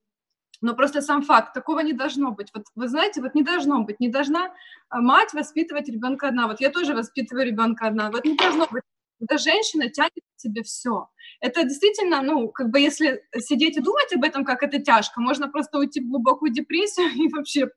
но 0.61 0.75
просто 0.75 1.01
сам 1.01 1.23
факт, 1.23 1.55
такого 1.55 1.81
не 1.81 1.93
должно 1.93 2.33
быть. 2.33 2.51
Вот 2.55 2.65
вы 2.75 2.89
знаете, 2.89 3.21
вот 3.21 3.35
не 3.35 3.43
должно 3.43 3.83
быть, 3.83 4.01
не 4.01 4.09
должна 4.09 4.53
а, 4.89 5.01
мать 5.01 5.33
воспитывать 5.33 5.89
ребенка 5.89 6.29
одна. 6.29 6.47
Вот 6.47 6.61
я 6.61 6.71
тоже 6.71 6.95
воспитываю 6.95 7.47
ребенка 7.47 7.87
одна. 7.87 8.11
Вот 8.11 8.25
не 8.25 8.37
должно 8.37 8.67
быть. 8.71 8.83
Эта 9.21 9.39
женщина 9.39 9.89
тянет 9.91 10.13
к 10.37 10.41
себе 10.41 10.63
все 10.63 11.09
это 11.41 11.65
действительно, 11.65 12.23
ну, 12.23 12.49
как 12.49 12.71
бы 12.71 12.81
если 12.81 13.23
сидеть 13.39 13.77
и 13.77 13.81
думать 13.81 14.13
об 14.15 14.25
этом, 14.25 14.45
как 14.45 14.63
это 14.63 14.79
тяжко, 14.79 15.21
можно 15.21 15.49
просто 15.49 15.79
уйти 15.79 16.01
в 16.01 16.09
глубокую 16.09 16.53
депрессию 16.53 17.09
и 17.15 17.29
вообще 17.33 17.69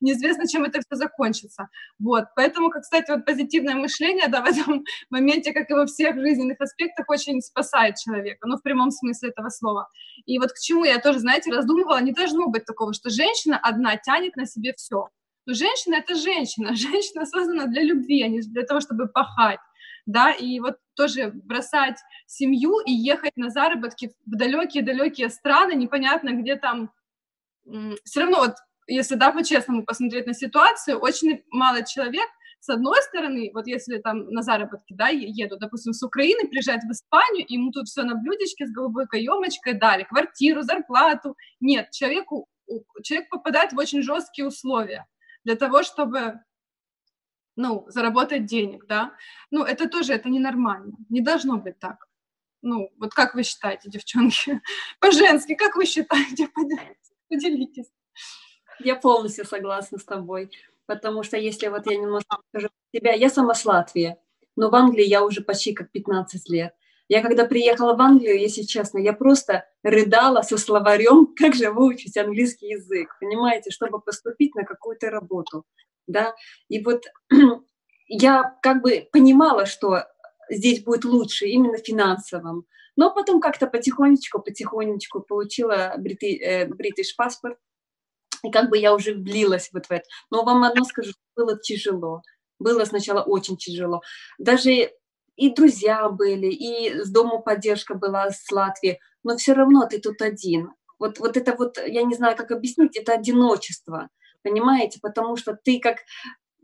неизвестно, 0.00 0.46
чем 0.46 0.64
это 0.64 0.80
все 0.80 0.96
закончится. 0.96 1.68
Вот, 1.98 2.24
поэтому, 2.34 2.70
как, 2.70 2.82
кстати, 2.82 3.10
вот 3.10 3.24
позитивное 3.24 3.74
мышление, 3.74 4.28
да, 4.28 4.42
в 4.42 4.46
этом 4.46 4.84
моменте, 5.10 5.52
как 5.52 5.70
и 5.70 5.74
во 5.74 5.86
всех 5.86 6.16
жизненных 6.16 6.60
аспектах, 6.60 7.08
очень 7.08 7.40
спасает 7.40 7.96
человека, 7.96 8.46
ну, 8.46 8.56
в 8.56 8.62
прямом 8.62 8.90
смысле 8.90 9.30
этого 9.30 9.48
слова. 9.50 9.88
И 10.26 10.38
вот 10.38 10.52
к 10.52 10.58
чему 10.58 10.84
я 10.84 10.98
тоже, 10.98 11.20
знаете, 11.20 11.52
раздумывала, 11.52 12.00
не 12.00 12.12
должно 12.12 12.48
быть 12.48 12.64
такого, 12.64 12.92
что 12.92 13.10
женщина 13.10 13.58
одна 13.62 13.96
тянет 13.96 14.36
на 14.36 14.46
себе 14.46 14.74
все. 14.76 15.08
Но 15.46 15.54
женщина— 15.54 15.94
это 15.96 16.14
женщина, 16.14 16.74
женщина 16.74 17.24
создана 17.24 17.66
для 17.66 17.82
любви, 17.82 18.22
а 18.22 18.28
не 18.28 18.40
для 18.40 18.64
того, 18.64 18.80
чтобы 18.80 19.06
пахать 19.06 19.60
да, 20.06 20.32
и 20.32 20.60
вот 20.60 20.78
тоже 20.94 21.30
бросать 21.32 21.98
семью 22.26 22.80
и 22.80 22.92
ехать 22.92 23.36
на 23.36 23.50
заработки 23.50 24.12
в 24.26 24.36
далекие-далекие 24.36 25.30
страны, 25.30 25.72
непонятно, 25.74 26.30
где 26.30 26.56
там, 26.56 26.92
все 28.04 28.20
равно 28.20 28.38
вот, 28.38 28.54
если, 28.86 29.14
да, 29.14 29.30
по-честному 29.30 29.84
посмотреть 29.84 30.26
на 30.26 30.34
ситуацию, 30.34 30.98
очень 30.98 31.42
мало 31.50 31.84
человек, 31.84 32.28
с 32.62 32.68
одной 32.68 33.02
стороны, 33.02 33.50
вот 33.54 33.66
если 33.66 33.98
там 33.98 34.28
на 34.28 34.42
заработки, 34.42 34.94
да, 34.94 35.08
еду, 35.08 35.56
допустим, 35.58 35.92
с 35.92 36.02
Украины, 36.04 36.48
приезжают 36.48 36.84
в 36.84 36.92
Испанию, 36.92 37.44
ему 37.48 37.72
тут 37.72 37.88
все 37.88 38.04
на 38.04 38.14
блюдечке 38.14 38.66
с 38.66 38.72
голубой 38.72 39.08
каемочкой 39.08 39.74
дали, 39.74 40.04
квартиру, 40.04 40.62
зарплату. 40.62 41.36
Нет, 41.58 41.90
человеку, 41.90 42.46
человек 43.02 43.28
попадает 43.30 43.72
в 43.72 43.78
очень 43.78 44.02
жесткие 44.02 44.46
условия 44.46 45.06
для 45.44 45.56
того, 45.56 45.82
чтобы 45.82 46.40
ну, 47.56 47.84
заработать 47.88 48.46
денег, 48.46 48.86
да, 48.86 49.14
ну, 49.50 49.64
это 49.64 49.88
тоже, 49.88 50.14
это 50.14 50.28
ненормально, 50.28 50.96
не 51.08 51.20
должно 51.20 51.58
быть 51.58 51.78
так. 51.78 52.06
Ну, 52.62 52.90
вот 52.98 53.12
как 53.12 53.34
вы 53.34 53.42
считаете, 53.42 53.90
девчонки, 53.90 54.60
по-женски, 55.00 55.54
как 55.54 55.76
вы 55.76 55.84
считаете, 55.84 56.48
поделитесь. 57.28 57.90
Я 58.80 58.96
полностью 58.96 59.44
согласна 59.44 59.98
с 59.98 60.04
тобой, 60.04 60.50
потому 60.86 61.22
что 61.22 61.36
если 61.36 61.68
вот 61.68 61.86
я 61.90 61.96
немножко 61.96 62.36
скажу 62.48 62.68
себя, 62.94 63.12
я 63.12 63.28
сама 63.30 63.54
с 63.54 63.64
Латвии, 63.64 64.16
но 64.56 64.70
в 64.70 64.74
Англии 64.74 65.04
я 65.04 65.24
уже 65.24 65.40
почти 65.40 65.72
как 65.72 65.90
15 65.90 66.48
лет. 66.50 66.74
Я 67.08 67.20
когда 67.20 67.44
приехала 67.44 67.94
в 67.94 68.00
Англию, 68.00 68.38
если 68.38 68.62
честно, 68.62 68.98
я 68.98 69.12
просто 69.12 69.66
рыдала 69.82 70.42
со 70.42 70.56
словарем, 70.56 71.34
как 71.36 71.54
же 71.54 71.70
выучить 71.70 72.16
английский 72.16 72.68
язык, 72.68 73.16
понимаете, 73.20 73.70
чтобы 73.70 74.00
поступить 74.00 74.54
на 74.54 74.64
какую-то 74.64 75.10
работу 75.10 75.64
да, 76.06 76.34
и 76.68 76.82
вот 76.82 77.04
я 78.08 78.56
как 78.62 78.82
бы 78.82 79.08
понимала, 79.12 79.66
что 79.66 80.04
здесь 80.50 80.82
будет 80.82 81.04
лучше 81.04 81.46
именно 81.46 81.78
финансовым, 81.78 82.66
но 82.96 83.12
потом 83.12 83.40
как-то 83.40 83.66
потихонечку, 83.66 84.40
потихонечку 84.40 85.20
получила 85.20 85.94
бритиш 85.96 87.16
паспорт, 87.16 87.58
и 88.42 88.50
как 88.50 88.70
бы 88.70 88.78
я 88.78 88.94
уже 88.94 89.14
влилась 89.14 89.70
вот 89.72 89.86
в 89.86 89.90
это. 89.90 90.04
Но 90.30 90.44
вам 90.44 90.64
одно 90.64 90.84
скажу, 90.84 91.12
было 91.36 91.58
тяжело. 91.58 92.22
Было 92.58 92.84
сначала 92.84 93.22
очень 93.22 93.56
тяжело. 93.56 94.02
Даже 94.38 94.90
и 95.36 95.50
друзья 95.54 96.08
были, 96.08 96.46
и 96.46 97.00
с 97.02 97.10
дому 97.10 97.42
поддержка 97.42 97.94
была 97.94 98.30
с 98.30 98.50
Латвии, 98.50 99.00
но 99.22 99.36
все 99.36 99.54
равно 99.54 99.86
ты 99.86 100.00
тут 100.00 100.20
один. 100.22 100.72
Вот, 100.98 101.18
вот 101.18 101.36
это 101.36 101.54
вот, 101.56 101.78
я 101.84 102.02
не 102.02 102.14
знаю, 102.14 102.36
как 102.36 102.50
объяснить, 102.50 102.96
это 102.96 103.14
одиночество 103.14 104.08
понимаете, 104.42 104.98
потому 105.00 105.36
что 105.36 105.58
ты 105.62 105.80
как 105.80 105.98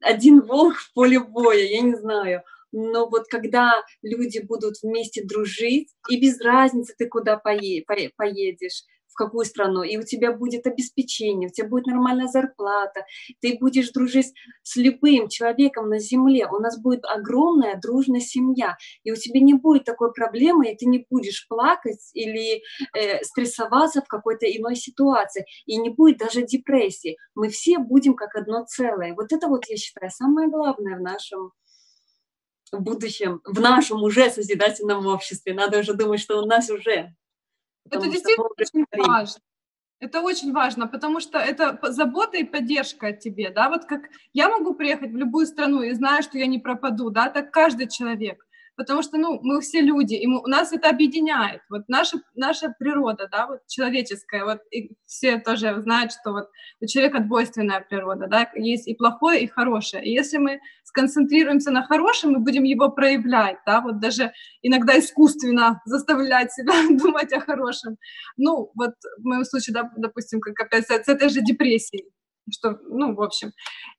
один 0.00 0.40
волк 0.40 0.76
в 0.76 0.92
поле 0.92 1.20
боя, 1.20 1.64
я 1.64 1.80
не 1.80 1.94
знаю. 1.94 2.42
Но 2.70 3.08
вот 3.08 3.28
когда 3.28 3.82
люди 4.02 4.40
будут 4.40 4.74
вместе 4.82 5.24
дружить, 5.24 5.90
и 6.08 6.20
без 6.20 6.40
разницы 6.40 6.94
ты 6.96 7.06
куда 7.08 7.38
поедешь, 7.38 8.84
какую 9.14 9.44
страну, 9.44 9.82
и 9.82 9.96
у 9.96 10.02
тебя 10.02 10.32
будет 10.32 10.66
обеспечение, 10.66 11.48
у 11.48 11.52
тебя 11.52 11.68
будет 11.68 11.86
нормальная 11.86 12.28
зарплата, 12.28 13.04
ты 13.40 13.58
будешь 13.58 13.90
дружить 13.90 14.32
с 14.62 14.76
любым 14.76 15.28
человеком 15.28 15.88
на 15.88 15.98
земле, 15.98 16.46
у 16.46 16.58
нас 16.58 16.80
будет 16.80 17.04
огромная 17.04 17.78
дружная 17.80 18.20
семья, 18.20 18.76
и 19.02 19.12
у 19.12 19.16
тебя 19.16 19.40
не 19.40 19.54
будет 19.54 19.84
такой 19.84 20.12
проблемы, 20.12 20.70
и 20.70 20.76
ты 20.76 20.86
не 20.86 21.06
будешь 21.10 21.46
плакать 21.48 22.10
или 22.14 22.62
э, 22.94 23.22
стрессоваться 23.24 24.02
в 24.02 24.08
какой-то 24.08 24.46
иной 24.46 24.76
ситуации, 24.76 25.46
и 25.66 25.76
не 25.76 25.90
будет 25.90 26.18
даже 26.18 26.42
депрессии. 26.42 27.16
Мы 27.34 27.48
все 27.48 27.78
будем 27.78 28.14
как 28.14 28.34
одно 28.36 28.64
целое. 28.64 29.14
Вот 29.14 29.32
это 29.32 29.48
вот, 29.48 29.66
я 29.68 29.76
считаю, 29.76 30.10
самое 30.10 30.48
главное 30.48 30.96
в 30.96 31.02
нашем 31.02 31.52
в 32.70 32.80
будущем, 32.80 33.40
в 33.44 33.60
нашем 33.60 34.02
уже 34.02 34.30
созидательном 34.30 35.06
обществе. 35.06 35.54
Надо 35.54 35.78
уже 35.78 35.94
думать, 35.94 36.20
что 36.20 36.38
у 36.42 36.46
нас 36.46 36.68
уже 36.68 37.14
это 37.90 38.08
действительно 38.08 38.48
очень 38.56 38.84
важно. 38.92 39.40
Это 40.00 40.20
очень 40.20 40.52
важно, 40.52 40.86
потому 40.86 41.18
что 41.18 41.38
это 41.38 41.78
забота 41.90 42.36
и 42.36 42.44
поддержка 42.44 43.08
от 43.08 43.18
тебе, 43.18 43.50
да, 43.50 43.68
вот 43.68 43.84
как 43.84 44.02
я 44.32 44.48
могу 44.48 44.74
приехать 44.74 45.10
в 45.10 45.16
любую 45.16 45.46
страну 45.46 45.82
и 45.82 45.92
знаю, 45.92 46.22
что 46.22 46.38
я 46.38 46.46
не 46.46 46.60
пропаду, 46.60 47.10
да, 47.10 47.28
так 47.28 47.50
каждый 47.50 47.88
человек 47.88 48.46
потому 48.78 49.02
что, 49.02 49.18
ну, 49.18 49.40
мы 49.42 49.60
все 49.60 49.80
люди, 49.80 50.14
и 50.14 50.26
мы, 50.28 50.40
у 50.40 50.46
нас 50.46 50.72
это 50.72 50.88
объединяет, 50.88 51.62
вот 51.68 51.82
наша, 51.88 52.18
наша 52.36 52.72
природа, 52.78 53.28
да, 53.30 53.48
вот 53.48 53.66
человеческая, 53.66 54.44
вот 54.44 54.60
и 54.70 54.92
все 55.04 55.38
тоже 55.40 55.82
знают, 55.82 56.12
что 56.12 56.30
вот 56.30 56.48
у 56.80 56.86
человека 56.86 57.18
двойственная 57.18 57.80
природа, 57.80 58.28
да, 58.28 58.48
есть 58.54 58.86
и 58.86 58.94
плохое, 58.94 59.42
и 59.42 59.48
хорошее, 59.48 60.04
и 60.04 60.12
если 60.12 60.38
мы 60.38 60.60
сконцентрируемся 60.84 61.72
на 61.72 61.82
хорошем, 61.82 62.30
мы 62.30 62.38
будем 62.38 62.62
его 62.62 62.88
проявлять, 62.88 63.56
да, 63.66 63.80
вот 63.80 63.98
даже 63.98 64.32
иногда 64.62 64.96
искусственно 64.96 65.82
заставлять 65.84 66.52
себя 66.52 66.74
думать 67.02 67.32
о 67.32 67.40
хорошем, 67.40 67.96
ну, 68.36 68.70
вот 68.76 68.94
в 69.18 69.24
моем 69.24 69.44
случае, 69.44 69.74
да, 69.74 69.90
допустим, 69.96 70.40
как 70.40 70.58
опять 70.60 70.86
с 70.86 71.08
этой 71.08 71.28
же 71.30 71.40
депрессией, 71.40 72.08
что, 72.50 72.78
ну, 72.88 73.14
в 73.14 73.22
общем. 73.22 73.52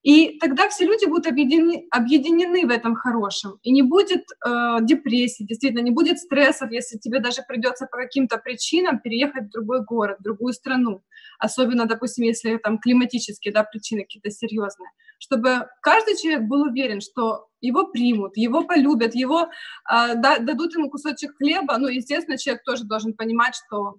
И 0.04 0.40
тогда 0.40 0.70
все 0.70 0.86
люди 0.86 1.06
будут 1.06 1.28
объединены, 1.28 1.88
объединены 1.92 2.66
в 2.66 2.70
этом 2.70 2.96
хорошем, 2.96 3.58
и 3.64 3.72
не 3.72 3.82
будет 3.82 4.24
э, 4.46 4.78
депрессии, 4.82 5.44
действительно, 5.44 5.82
не 5.82 5.92
будет 5.92 6.20
стрессов, 6.20 6.72
если 6.72 6.98
тебе 6.98 7.20
даже 7.20 7.42
придется 7.48 7.86
по 7.86 7.98
каким-то 7.98 8.38
причинам 8.38 9.00
переехать 9.00 9.48
в 9.48 9.52
другой 9.52 9.84
город, 9.84 10.18
в 10.20 10.24
другую 10.24 10.54
страну, 10.54 11.04
особенно, 11.38 11.86
допустим, 11.86 12.26
если 12.26 12.58
там 12.58 12.80
климатические, 12.80 13.54
да, 13.54 13.64
причины 13.64 14.02
какие-то 14.02 14.32
серьезные, 14.32 14.90
чтобы 15.20 15.68
каждый 15.82 16.16
человек 16.18 16.44
был 16.44 16.62
уверен, 16.62 17.02
что 17.02 17.48
его 17.62 17.86
примут, 17.88 18.38
его 18.38 18.64
полюбят, 18.64 19.16
его 19.16 19.50
э, 19.92 20.16
дадут 20.16 20.74
ему 20.76 20.90
кусочек 20.90 21.36
хлеба, 21.38 21.78
ну, 21.78 21.88
естественно, 21.88 22.38
человек 22.38 22.64
тоже 22.64 22.84
должен 22.86 23.14
понимать, 23.14 23.56
что 23.56 23.96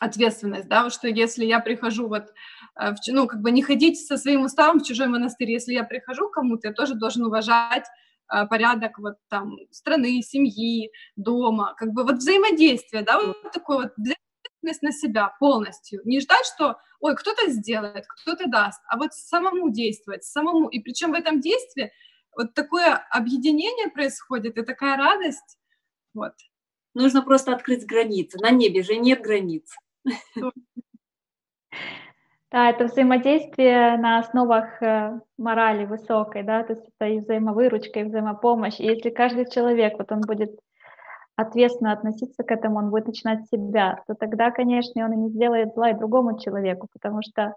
ответственность, 0.00 0.68
да, 0.68 0.82
вот 0.84 0.92
что 0.92 1.08
если 1.08 1.44
я 1.44 1.60
прихожу 1.60 2.08
вот, 2.08 2.32
э, 2.80 2.92
в, 2.94 2.96
ну, 3.08 3.26
как 3.28 3.40
бы 3.42 3.50
не 3.52 3.62
ходить 3.62 4.04
со 4.04 4.16
своим 4.16 4.44
уставом 4.44 4.80
в 4.80 4.86
чужой 4.86 5.06
монастырь, 5.08 5.50
если 5.50 5.74
я 5.74 5.84
прихожу 5.84 6.28
к 6.28 6.34
кому-то, 6.34 6.68
я 6.68 6.74
тоже 6.74 6.94
должен 6.94 7.24
уважать 7.26 7.84
э, 8.32 8.46
порядок 8.46 8.98
вот 8.98 9.16
там 9.28 9.56
страны, 9.70 10.22
семьи, 10.22 10.90
дома, 11.16 11.74
как 11.76 11.90
бы 11.92 12.04
вот 12.04 12.16
взаимодействие, 12.16 13.02
да, 13.02 13.20
вот 13.20 13.52
такое 13.52 13.76
вот 13.78 13.92
ответственность 13.92 14.82
на 14.82 14.92
себя 14.92 15.36
полностью, 15.38 16.00
не 16.04 16.20
ждать, 16.20 16.46
что, 16.46 16.78
ой, 17.00 17.14
кто-то 17.14 17.50
сделает, 17.50 18.04
кто-то 18.08 18.48
даст, 18.48 18.80
а 18.88 18.96
вот 18.96 19.12
самому 19.14 19.70
действовать, 19.70 20.24
самому, 20.24 20.68
и 20.68 20.80
причем 20.80 21.12
в 21.12 21.14
этом 21.14 21.40
действии 21.40 21.92
вот 22.36 22.54
такое 22.54 22.94
объединение 23.10 23.90
происходит, 23.90 24.56
и 24.58 24.62
такая 24.62 24.96
радость, 24.96 25.58
вот. 26.14 26.32
Нужно 26.94 27.22
просто 27.22 27.52
открыть 27.52 27.86
границы. 27.86 28.38
На 28.40 28.50
небе 28.50 28.82
же 28.82 28.96
нет 28.96 29.22
границ. 29.22 29.76
Да, 32.52 32.68
это 32.70 32.86
взаимодействие 32.86 33.96
на 33.96 34.18
основах 34.18 34.82
э, 34.82 35.20
морали 35.38 35.84
высокой, 35.84 36.42
да, 36.42 36.64
то 36.64 36.72
есть 36.72 36.84
это 36.98 37.08
и 37.08 37.20
взаимовыручка, 37.20 38.00
и 38.00 38.04
взаимопомощь. 38.04 38.80
И 38.80 38.86
если 38.86 39.10
каждый 39.10 39.48
человек, 39.48 39.94
вот 39.98 40.10
он 40.10 40.22
будет 40.22 40.58
ответственно 41.36 41.92
относиться 41.92 42.42
к 42.42 42.50
этому, 42.50 42.78
он 42.78 42.90
будет 42.90 43.06
начинать 43.06 43.46
себя, 43.46 44.02
то 44.08 44.14
тогда, 44.14 44.50
конечно, 44.50 45.04
он 45.04 45.12
и 45.12 45.16
не 45.16 45.28
сделает 45.30 45.74
зла 45.74 45.90
и 45.90 45.96
другому 45.96 46.40
человеку, 46.40 46.88
потому 46.92 47.20
что 47.22 47.54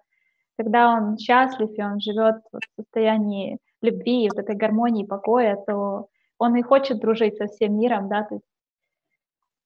когда 0.57 0.91
он 0.91 1.17
счастлив 1.17 1.69
и 1.73 1.81
он 1.81 1.99
живет 1.99 2.35
в 2.51 2.59
состоянии 2.79 3.57
любви, 3.81 4.29
вот 4.29 4.39
этой 4.39 4.55
гармонии, 4.55 5.05
покоя, 5.05 5.55
то 5.67 6.07
он 6.37 6.55
и 6.55 6.61
хочет 6.61 6.99
дружить 6.99 7.37
со 7.37 7.47
всем 7.47 7.79
миром, 7.79 8.09
да, 8.09 8.23
то 8.23 8.35
есть, 8.35 8.45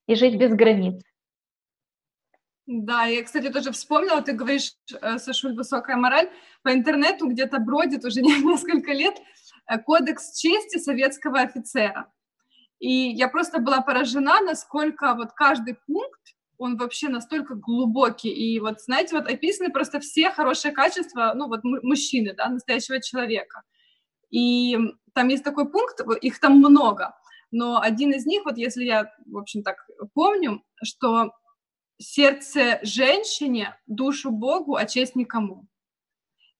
и 0.07 0.15
жить 0.15 0.39
без 0.39 0.53
границ. 0.55 1.01
Да, 2.68 3.06
я, 3.06 3.24
кстати, 3.24 3.50
тоже 3.50 3.72
вспомнила, 3.72 4.22
ты 4.22 4.34
говоришь, 4.34 4.74
э, 5.02 5.18
Сашуль, 5.20 5.56
высокая 5.56 5.96
мораль, 5.96 6.30
по 6.64 6.74
интернету 6.74 7.28
где-то 7.30 7.60
бродит 7.60 8.04
уже 8.04 8.22
несколько 8.22 8.92
лет 8.92 9.16
э, 9.68 9.78
кодекс 9.80 10.38
чести 10.38 10.78
советского 10.78 11.40
офицера. 11.40 12.12
И 12.80 12.92
я 12.92 13.30
просто 13.30 13.60
была 13.60 13.80
поражена, 13.80 14.42
насколько 14.42 15.14
вот 15.16 15.32
каждый 15.32 15.78
пункт, 15.88 16.20
он 16.58 16.76
вообще 16.76 17.08
настолько 17.08 17.56
глубокий. 17.56 18.32
И 18.32 18.60
вот, 18.60 18.82
знаете, 18.82 19.16
вот 19.16 19.32
описаны 19.32 19.72
просто 19.72 20.02
все 20.02 20.30
хорошие 20.30 20.74
качества, 20.74 21.32
ну 21.36 21.48
вот 21.48 21.62
мужчины, 21.64 22.34
да, 22.34 22.50
настоящего 22.50 23.02
человека. 23.02 23.62
И 24.30 24.78
там 25.14 25.30
есть 25.30 25.46
такой 25.46 25.72
пункт, 25.72 26.02
их 26.22 26.40
там 26.42 26.58
много, 26.58 27.16
но 27.50 27.80
один 27.80 28.12
из 28.12 28.26
них, 28.26 28.44
вот 28.44 28.58
если 28.58 28.84
я, 28.84 29.10
в 29.26 29.38
общем, 29.38 29.64
так 29.64 29.78
помню, 30.14 30.64
что 30.84 31.32
сердце 32.00 32.80
женщине, 32.84 33.77
душу 33.88 34.32
Богу, 34.32 34.75
а 34.75 34.86
честь 34.86 35.16
никому. 35.16 35.68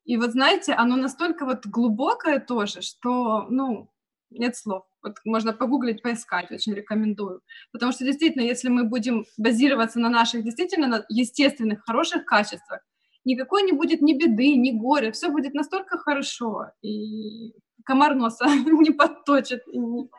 И 0.06 0.18
вот 0.18 0.32
знаете, 0.32 0.74
оно 0.74 0.96
настолько 0.96 1.46
вот 1.46 1.66
глубокое 1.66 2.40
тоже, 2.40 2.82
что, 2.82 3.46
ну, 3.50 3.92
нет 4.30 4.56
слов. 4.56 4.86
Вот 5.04 5.18
можно 5.26 5.54
погуглить, 5.54 6.02
поискать, 6.02 6.52
очень 6.52 6.74
рекомендую. 6.74 7.42
Потому 7.72 7.92
что 7.92 8.06
действительно, 8.06 8.44
если 8.44 8.70
мы 8.70 8.84
будем 8.86 9.26
базироваться 9.38 10.00
на 10.00 10.10
наших 10.10 10.44
действительно 10.44 10.88
на 10.88 11.06
естественных, 11.10 11.84
хороших 11.86 12.26
качествах, 12.26 12.82
никакой 13.26 13.64
не 13.64 13.74
будет 13.74 14.02
ни 14.02 14.14
беды, 14.14 14.56
ни 14.56 14.72
горя, 14.72 15.12
все 15.12 15.30
будет 15.30 15.54
настолько 15.54 15.98
хорошо, 15.98 16.72
и 16.82 17.54
комар 17.84 18.16
носа 18.16 18.46
не 18.48 18.92
подточит. 18.92 19.64
И 19.68 19.78
не... 19.78 20.10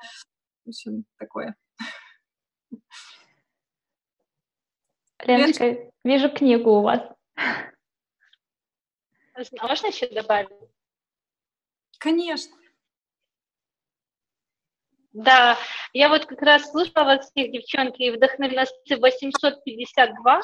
В 0.64 0.68
общем, 0.68 1.04
такое. 1.18 1.56
Леночка, 5.25 5.90
вижу 6.04 6.30
книгу 6.30 6.70
у 6.70 6.82
вас. 6.82 7.02
А 9.34 9.66
можно 9.66 9.87
еще 9.87 10.06
добавить? 10.08 10.48
Конечно. 11.98 12.56
Да, 15.12 15.56
я 15.92 16.08
вот 16.08 16.26
как 16.26 16.42
раз 16.42 16.70
слушала 16.70 17.04
вас 17.04 17.30
всех, 17.30 17.50
девчонки, 17.50 18.02
и 18.02 18.10
вдохновенности 18.10 18.94
852 18.94 20.40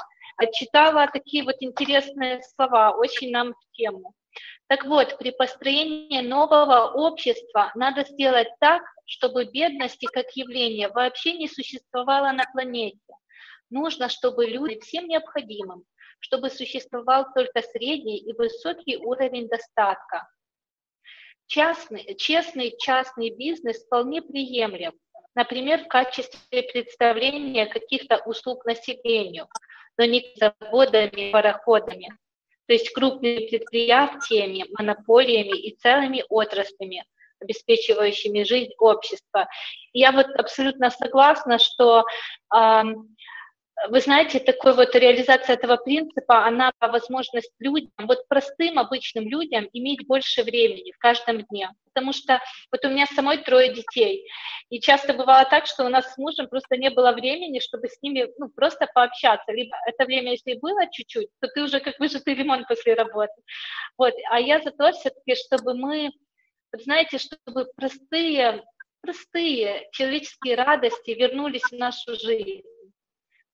читала 0.52 1.06
такие 1.12 1.44
вот 1.44 1.56
интересные 1.60 2.42
слова, 2.42 2.92
очень 2.96 3.30
нам 3.30 3.52
в 3.52 3.76
тему. 3.76 4.14
Так 4.66 4.84
вот, 4.86 5.18
при 5.18 5.30
построении 5.30 6.20
нового 6.22 6.90
общества 6.92 7.70
надо 7.74 8.04
сделать 8.04 8.48
так, 8.58 8.82
чтобы 9.04 9.44
бедности 9.44 10.06
как 10.06 10.26
явление 10.34 10.88
вообще 10.88 11.34
не 11.34 11.48
существовало 11.48 12.32
на 12.32 12.44
планете. 12.52 12.98
Нужно, 13.70 14.08
чтобы 14.08 14.46
люди 14.46 14.78
всем 14.80 15.06
необходимым, 15.06 15.84
чтобы 16.20 16.50
существовал 16.50 17.26
только 17.34 17.62
средний 17.62 18.18
и 18.18 18.32
высокий 18.32 18.96
уровень 18.96 19.48
достатка. 19.48 20.28
Частный, 21.46 22.14
честный 22.16 22.74
частный 22.78 23.30
бизнес 23.30 23.84
вполне 23.84 24.22
приемлем, 24.22 24.94
например, 25.34 25.84
в 25.84 25.88
качестве 25.88 26.62
представления 26.62 27.66
каких-то 27.66 28.22
услуг 28.24 28.64
населению, 28.64 29.48
но 29.98 30.04
не 30.04 30.34
заводами, 30.36 31.30
пароходами, 31.32 32.08
то 32.66 32.72
есть 32.72 32.90
крупными 32.92 33.46
предприятиями, 33.46 34.64
монополиями 34.78 35.58
и 35.58 35.76
целыми 35.76 36.24
отраслями, 36.30 37.04
обеспечивающими 37.40 38.42
жизнь 38.44 38.72
общества. 38.78 39.48
Я 39.92 40.12
вот 40.12 40.26
абсолютно 40.36 40.90
согласна, 40.90 41.58
что 41.58 42.04
э, 42.54 42.82
вы 43.88 44.00
знаете, 44.00 44.38
такой 44.38 44.74
вот 44.74 44.94
реализация 44.94 45.54
этого 45.54 45.76
принципа, 45.76 46.46
она 46.46 46.72
возможность 46.80 47.52
людям, 47.58 47.90
вот 47.98 48.26
простым 48.28 48.78
обычным 48.78 49.28
людям 49.28 49.68
иметь 49.72 50.06
больше 50.06 50.42
времени 50.42 50.92
в 50.92 50.98
каждом 50.98 51.42
дне. 51.42 51.70
Потому 51.92 52.12
что 52.12 52.40
вот 52.70 52.84
у 52.84 52.88
меня 52.88 53.06
самой 53.06 53.38
трое 53.38 53.72
детей, 53.72 54.26
и 54.70 54.80
часто 54.80 55.12
бывало 55.12 55.44
так, 55.44 55.66
что 55.66 55.84
у 55.84 55.88
нас 55.88 56.12
с 56.12 56.18
мужем 56.18 56.48
просто 56.48 56.76
не 56.76 56.90
было 56.90 57.12
времени, 57.12 57.60
чтобы 57.60 57.88
с 57.88 58.00
ними 58.00 58.28
ну, 58.38 58.48
просто 58.48 58.88
пообщаться. 58.92 59.52
Либо 59.52 59.76
это 59.86 60.04
время, 60.04 60.32
если 60.32 60.54
было 60.54 60.90
чуть-чуть, 60.90 61.28
то 61.40 61.48
ты 61.48 61.62
уже 61.62 61.80
как 61.80 61.98
выжатый 61.98 62.34
лимон 62.34 62.64
после 62.66 62.94
работы. 62.94 63.34
Вот. 63.98 64.14
А 64.30 64.40
я 64.40 64.60
за 64.60 64.70
то 64.70 64.92
все-таки, 64.92 65.34
чтобы 65.34 65.74
мы, 65.74 66.10
вот 66.72 66.82
знаете, 66.82 67.18
чтобы 67.18 67.66
простые 67.76 68.64
простые 69.02 69.86
человеческие 69.92 70.54
радости 70.54 71.10
вернулись 71.10 71.64
в 71.64 71.72
нашу 71.72 72.14
жизнь 72.14 72.62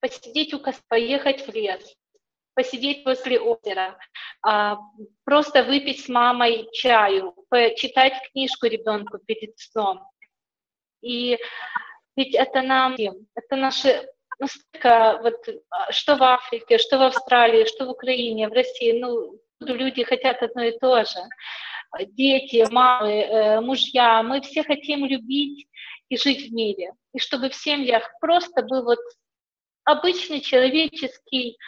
посидеть 0.00 0.54
у 0.54 0.58
костра, 0.58 0.84
поехать 0.88 1.46
в 1.46 1.52
лес, 1.52 1.96
посидеть 2.54 3.04
возле 3.04 3.40
озера, 3.40 3.98
а, 4.42 4.78
просто 5.24 5.62
выпить 5.62 6.04
с 6.04 6.08
мамой 6.08 6.68
чаю, 6.72 7.34
почитать 7.48 8.14
книжку 8.30 8.66
ребенку 8.66 9.18
перед 9.18 9.58
сном. 9.58 10.02
И 11.02 11.38
ведь 12.16 12.34
это 12.34 12.62
нам, 12.62 12.96
это 13.34 13.56
наши 13.56 14.06
ну, 14.38 14.46
вот, 15.22 15.48
а, 15.70 15.92
что 15.92 16.16
в 16.16 16.22
Африке, 16.22 16.78
что 16.78 16.98
в 16.98 17.02
Австралии, 17.02 17.66
что 17.66 17.86
в 17.86 17.90
Украине, 17.90 18.48
в 18.48 18.52
России, 18.52 18.98
ну, 18.98 19.38
люди 19.60 20.02
хотят 20.02 20.42
одно 20.42 20.62
и 20.62 20.78
то 20.78 21.04
же. 21.04 21.20
Дети, 22.06 22.66
мамы, 22.70 23.22
э, 23.22 23.60
мужья, 23.60 24.22
мы 24.22 24.40
все 24.40 24.62
хотим 24.62 25.04
любить 25.04 25.66
и 26.08 26.16
жить 26.16 26.48
в 26.48 26.52
мире. 26.52 26.92
И 27.12 27.18
чтобы 27.18 27.50
в 27.50 27.54
семьях 27.54 28.08
просто 28.20 28.62
был 28.62 28.84
вот 28.84 29.00
обычный 29.84 30.40
человеческий, 30.40 31.58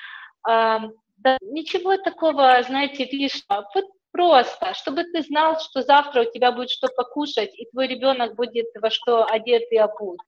э, 0.48 0.78
да, 1.16 1.38
ничего 1.40 1.96
такого, 1.96 2.62
знаете, 2.62 3.04
лишнего. 3.04 3.68
Вот 3.74 3.84
просто, 4.12 4.74
чтобы 4.74 5.04
ты 5.04 5.22
знал, 5.22 5.58
что 5.60 5.82
завтра 5.82 6.22
у 6.22 6.30
тебя 6.30 6.52
будет 6.52 6.70
что 6.70 6.88
покушать, 6.88 7.52
и 7.58 7.66
твой 7.70 7.86
ребенок 7.88 8.34
будет 8.34 8.66
во 8.80 8.90
что 8.90 9.24
одет 9.24 9.70
и 9.70 9.76
обут. 9.76 10.20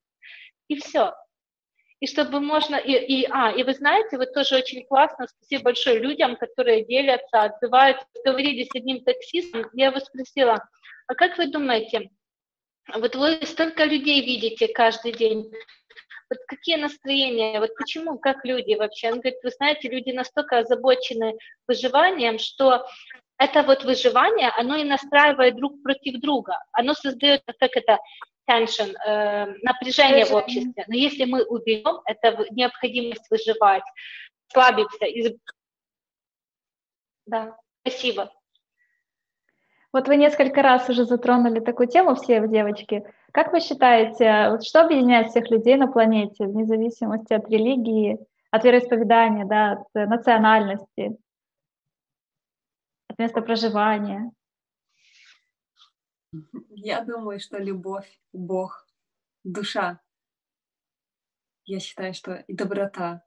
И 0.67 0.75
все. 0.75 1.13
И 2.01 2.07
чтобы 2.07 2.39
можно, 2.39 2.75
и, 2.75 2.91
и, 2.91 3.27
а, 3.31 3.51
и 3.51 3.63
вы 3.63 3.73
знаете, 3.73 4.17
вот 4.17 4.33
тоже 4.33 4.57
очень 4.57 4.85
классно, 4.85 5.27
спасибо 5.27 5.65
большое 5.65 5.99
людям, 5.99 6.35
которые 6.35 6.85
делятся, 6.85 7.43
отзываются. 7.43 8.05
Говорили 8.25 8.63
с 8.63 8.75
одним 8.75 9.03
таксистом, 9.03 9.69
я 9.73 9.87
его 9.87 9.99
спросила, 9.99 10.67
а 11.07 11.15
как 11.15 11.37
вы 11.37 11.47
думаете, 11.47 12.09
вот 12.93 13.15
вы 13.15 13.39
столько 13.43 13.85
людей 13.85 14.21
видите 14.25 14.67
каждый 14.67 15.13
день, 15.13 15.51
вот 16.29 16.39
какие 16.47 16.77
настроения, 16.77 17.59
вот 17.59 17.75
почему, 17.75 18.17
как 18.17 18.43
люди 18.45 18.75
вообще? 18.75 19.11
Он 19.11 19.19
говорит, 19.19 19.39
вы 19.43 19.49
знаете, 19.51 19.89
люди 19.89 20.11
настолько 20.11 20.59
озабочены 20.59 21.37
выживанием, 21.67 22.39
что 22.39 22.85
это 23.37 23.63
вот 23.63 23.83
выживание, 23.83 24.49
оно 24.57 24.75
и 24.77 24.83
настраивает 24.83 25.55
друг 25.55 25.81
против 25.83 26.19
друга. 26.21 26.57
Оно 26.71 26.93
создает, 26.93 27.41
как 27.59 27.75
это, 27.75 27.99
tension, 28.49 28.93
э, 29.05 29.47
напряжение 29.63 30.25
в 30.25 30.33
обществе. 30.33 30.85
Но 30.87 30.95
если 30.95 31.25
мы 31.25 31.43
уберем 31.43 32.01
это 32.05 32.45
необходимость 32.51 33.29
выживать, 33.29 33.83
слабиться, 34.51 35.05
из... 35.05 35.33
да, 37.25 37.57
спасибо. 37.81 38.31
Вот 39.95 40.09
вы 40.09 40.17
несколько 40.17 40.61
раз 40.61 40.89
уже 40.89 41.05
затронули 41.05 41.61
такую 41.61 41.87
тему, 41.87 42.15
все 42.15 42.45
девочки. 42.49 43.05
Как 43.31 43.53
вы 43.53 43.61
считаете, 43.61 44.49
вот 44.49 44.65
что 44.65 44.81
объединяет 44.81 45.29
всех 45.29 45.49
людей 45.49 45.77
на 45.77 45.87
планете, 45.87 46.47
вне 46.47 46.65
зависимости 46.65 47.31
от 47.31 47.49
религии, 47.49 48.19
от 48.51 48.65
вероисповедания, 48.65 49.45
да, 49.45 49.71
от 49.71 50.09
национальности, 50.09 51.17
от 53.07 53.17
места 53.17 53.41
проживания? 53.41 54.33
Я 56.71 56.99
думаю, 56.99 57.39
что 57.39 57.57
любовь, 57.57 58.19
Бог, 58.33 58.85
душа. 59.45 60.01
Я 61.63 61.79
считаю, 61.79 62.13
что 62.13 62.33
и 62.33 62.53
доброта. 62.53 63.23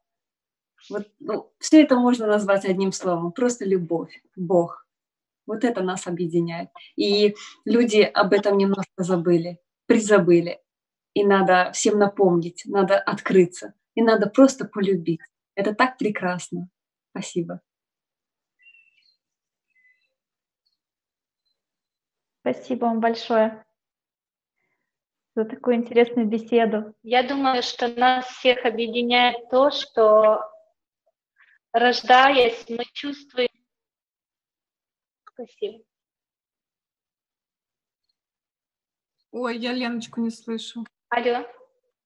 Вот, 0.90 1.11
ну, 1.18 1.50
все 1.61 1.83
это 1.83 1.96
можно 1.96 2.26
назвать 2.26 2.66
одним 2.66 2.92
словом. 2.92 3.33
Просто 3.33 3.64
любовь, 3.64 4.22
Бог. 4.37 4.85
Вот 5.48 5.64
это 5.64 5.82
нас 5.82 6.06
объединяет. 6.06 6.68
И 6.94 7.34
люди 7.64 8.02
об 8.02 8.34
этом 8.34 8.58
немножко 8.58 9.02
забыли, 9.02 9.58
призабыли. 9.87 10.61
И 11.14 11.24
надо 11.24 11.72
всем 11.72 11.98
напомнить, 11.98 12.62
надо 12.66 12.98
открыться. 12.98 13.72
И 13.94 14.02
надо 14.02 14.28
просто 14.28 14.66
полюбить. 14.66 15.20
Это 15.54 15.74
так 15.74 15.96
прекрасно. 15.96 16.68
Спасибо. 17.11 17.62
Спасибо 22.40 22.84
вам 22.84 23.00
большое. 23.00 23.64
за 25.34 25.44
такую 25.44 25.76
интересную 25.76 26.26
беседу. 26.26 26.94
Я 27.02 27.22
думаю, 27.22 27.62
что 27.62 27.88
нас 27.88 28.26
всех 28.26 28.66
объединяет 28.66 29.48
то, 29.50 29.70
что 29.70 30.40
рождаясь, 31.72 32.66
мы 32.68 32.84
чувствуем... 32.92 33.47
Спасибо. 35.38 35.79
Ой, 39.31 39.57
я 39.57 39.72
Леночку 39.72 40.20
не 40.20 40.31
слышу. 40.31 40.85
Алло, 41.11 41.46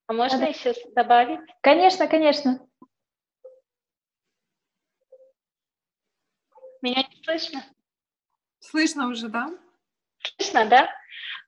а 0.07 0.13
можно 0.13 0.41
да. 0.41 0.47
еще 0.49 0.75
добавить? 0.95 1.41
Конечно, 1.63 2.09
конечно. 2.09 2.69
Меня 6.83 7.09
не 7.09 7.25
слышно? 7.25 7.65
Слышно 8.59 9.09
уже, 9.09 9.29
да? 9.29 9.49
Слышно, 10.19 10.67
да? 10.67 10.91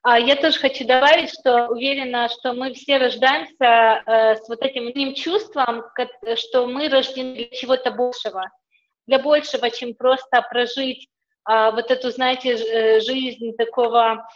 А 0.01 0.17
я 0.17 0.37
тоже 0.37 0.57
хочу 0.59 0.87
добавить, 0.87 1.29
что 1.29 1.67
уверена, 1.67 2.29
что 2.29 2.53
мы 2.53 2.73
все 2.73 2.97
рождаемся 2.97 4.01
э, 4.05 4.35
с 4.37 4.49
вот 4.49 4.61
этим 4.63 4.87
одним 4.87 5.13
чувством, 5.13 5.83
что 6.35 6.65
мы 6.65 6.89
рождены 6.89 7.35
для 7.35 7.49
чего-то 7.49 7.91
большего, 7.91 8.49
для 9.05 9.19
большего, 9.19 9.69
чем 9.69 9.93
просто 9.93 10.41
прожить 10.49 11.09
э, 11.49 11.71
вот 11.71 11.91
эту, 11.91 12.11
знаете, 12.11 12.55
э, 12.55 12.99
жизнь 13.01 13.53
такого 13.57 14.27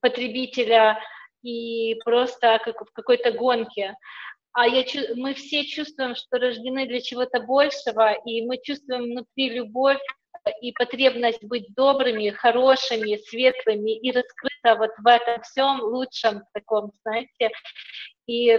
потребителя 0.00 0.98
и 1.42 1.94
просто 2.04 2.60
как 2.64 2.80
в 2.80 2.92
какой-то 2.92 3.32
гонке. 3.32 3.96
А 4.52 4.66
я, 4.66 4.84
мы 5.14 5.34
все 5.34 5.64
чувствуем, 5.64 6.14
что 6.14 6.38
рождены 6.38 6.86
для 6.86 7.00
чего-то 7.00 7.40
большего, 7.40 8.12
и 8.26 8.44
мы 8.44 8.58
чувствуем 8.62 9.04
внутри 9.04 9.50
любовь 9.50 10.00
и 10.60 10.72
потребность 10.72 11.44
быть 11.44 11.72
добрыми, 11.74 12.30
хорошими, 12.30 13.16
светлыми 13.28 13.98
и 13.98 14.10
раскрыта 14.10 14.76
вот 14.76 14.90
в 14.98 15.06
этом 15.06 15.42
всем 15.42 15.80
лучшем 15.80 16.42
таком, 16.52 16.92
знаете. 17.02 17.50
И 18.26 18.58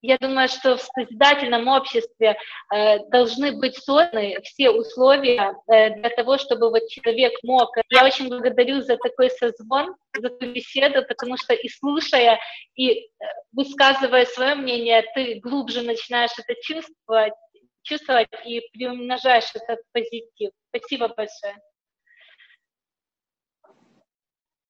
я 0.00 0.16
думаю, 0.18 0.48
что 0.48 0.76
в 0.76 0.82
созидательном 0.82 1.66
обществе 1.66 2.36
э, 2.72 2.98
должны 3.08 3.58
быть 3.58 3.76
созданы 3.76 4.38
все 4.44 4.70
условия 4.70 5.54
э, 5.66 5.90
для 5.96 6.10
того, 6.10 6.38
чтобы 6.38 6.70
вот 6.70 6.88
человек 6.88 7.32
мог. 7.42 7.76
Я 7.90 8.04
очень 8.04 8.28
благодарю 8.28 8.80
за 8.82 8.96
такой 8.96 9.30
созвон, 9.30 9.94
за 10.16 10.28
эту 10.28 10.52
беседу, 10.52 11.04
потому 11.06 11.36
что 11.36 11.54
и 11.54 11.68
слушая, 11.68 12.38
и 12.76 12.90
э, 12.90 13.06
высказывая 13.52 14.24
свое 14.26 14.54
мнение, 14.54 15.04
ты 15.14 15.40
глубже 15.40 15.82
начинаешь 15.82 16.32
это 16.38 16.54
чувствовать, 16.62 17.34
чувствовать 17.82 18.28
и 18.44 18.60
приумножаешь 18.72 19.50
этот 19.54 19.80
позитив. 19.92 20.50
Спасибо 20.68 21.08
большое. 21.08 21.56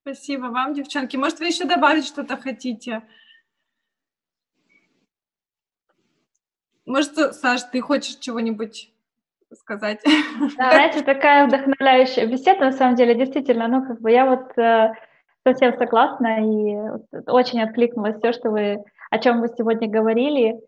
Спасибо 0.00 0.46
вам, 0.46 0.72
девчонки. 0.72 1.16
Может, 1.16 1.38
вы 1.38 1.48
еще 1.48 1.64
добавить 1.64 2.06
что-то 2.06 2.38
хотите? 2.38 3.02
Может, 6.88 7.34
Саш, 7.34 7.64
ты 7.64 7.82
хочешь 7.82 8.16
чего-нибудь 8.16 8.90
сказать? 9.52 10.00
Да, 10.56 10.70
знаете, 10.70 11.02
такая 11.02 11.46
вдохновляющая 11.46 12.26
беседа, 12.26 12.60
на 12.60 12.72
самом 12.72 12.96
деле, 12.96 13.14
действительно, 13.14 13.68
ну, 13.68 13.86
как 13.86 14.00
бы 14.00 14.10
я 14.10 14.24
вот 14.24 14.56
э, 14.56 14.94
совсем 15.44 15.76
согласна 15.76 16.38
и 16.40 16.76
очень 17.26 17.60
откликнулась 17.60 18.16
все, 18.16 18.32
что 18.32 18.50
вы, 18.50 18.82
о 19.10 19.18
чем 19.18 19.42
вы 19.42 19.48
сегодня 19.48 19.86
говорили, 19.86 20.58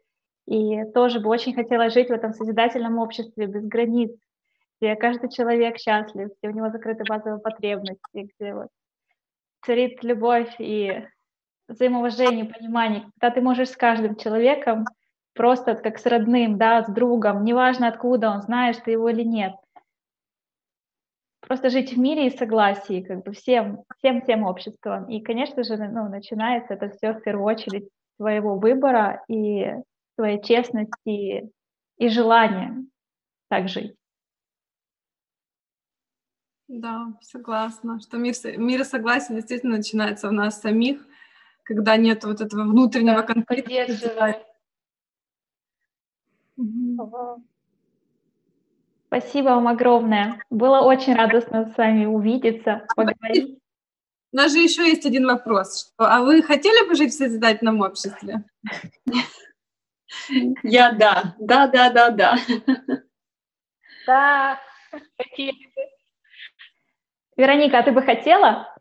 и 0.47 0.85
тоже 0.93 1.21
бы 1.21 1.31
очень 1.31 1.55
хотела 1.55 1.89
жить 1.89 2.09
в 2.09 2.13
этом 2.13 2.35
созидательном 2.35 2.99
обществе 2.99 3.47
без 3.47 3.65
границ, 3.67 4.11
где 4.79 4.97
каждый 4.97 5.31
человек 5.31 5.79
счастлив, 5.79 6.29
где 6.39 6.53
у 6.53 6.55
него 6.55 6.69
закрыты 6.69 7.05
базовые 7.09 7.41
потребности, 7.41 8.29
где 8.37 8.55
вот 8.55 8.69
царит 9.65 10.05
любовь 10.05 10.55
и 10.59 11.03
взаимоуважение, 11.69 12.45
понимание, 12.45 13.07
когда 13.19 13.35
ты 13.35 13.41
можешь 13.41 13.71
с 13.71 13.77
каждым 13.77 14.17
человеком 14.17 14.85
просто 15.35 15.75
как 15.75 15.99
с 15.99 16.07
родным, 16.07 16.59
да, 16.59 16.83
с 16.85 16.91
другом, 16.91 17.45
неважно 17.45 17.89
откуда 17.89 18.31
он, 18.31 18.43
знаешь 18.43 18.77
ты 18.85 18.93
его 18.93 19.09
или 19.09 19.23
нет. 19.23 19.55
Просто 21.41 21.71
жить 21.71 21.95
в 21.95 21.99
мире 21.99 22.27
и 22.27 22.37
согласии, 22.37 23.03
как 23.03 23.25
бы 23.25 23.33
всем, 23.33 23.83
всем 23.99 24.23
тем 24.23 24.45
обществом. 24.45 25.09
И, 25.09 25.21
конечно 25.21 25.65
же, 25.65 25.77
ну, 25.77 26.09
начинается 26.09 26.75
это 26.75 26.91
все 26.91 27.13
в 27.13 27.23
первую 27.23 27.47
очередь 27.47 27.89
своего 28.17 28.57
выбора 28.57 29.25
и 29.29 29.75
своей 30.17 30.43
честности 30.43 31.51
и 31.97 32.09
желания 32.09 32.85
так 33.49 33.69
жить. 33.69 33.95
Да, 36.69 37.15
согласна, 37.21 37.99
что 38.01 38.17
мир, 38.17 38.35
мир 38.57 38.83
и 38.83 38.85
согласие 38.85 39.37
действительно 39.37 39.79
начинается 39.79 40.29
у 40.29 40.31
нас 40.31 40.61
самих, 40.61 41.05
когда 41.65 41.97
нет 41.97 42.23
вот 42.23 42.41
этого 42.41 42.63
внутреннего 42.63 43.23
да, 43.23 43.35
конфликта. 43.35 44.45
Спасибо 49.07 49.49
вам 49.49 49.69
огромное. 49.69 50.43
Было 50.51 50.81
очень 50.81 51.15
радостно 51.15 51.73
с 51.73 51.77
вами 51.77 52.07
увидеться, 52.07 52.87
поговорить. 52.95 53.59
У 54.33 54.37
нас 54.37 54.53
же 54.53 54.59
еще 54.59 54.89
есть 54.89 55.05
один 55.05 55.27
вопрос. 55.27 55.93
Что, 55.95 56.05
а 56.05 56.21
вы 56.21 56.43
хотели 56.43 56.89
бы 56.89 56.95
жить 56.95 57.13
в 57.13 57.17
созидательном 57.17 57.81
обществе? 57.81 58.45
Я 60.63 60.93
да, 60.93 61.35
да, 61.41 61.67
да, 61.67 61.91
да, 61.91 62.11
да. 62.11 62.39
Да, 64.07 64.61
хотели 65.19 65.67
бы. 65.75 65.83
Вероника, 67.37 67.79
а 67.79 67.83
ты 67.83 67.91
бы 67.91 68.03
хотела? 68.03 68.73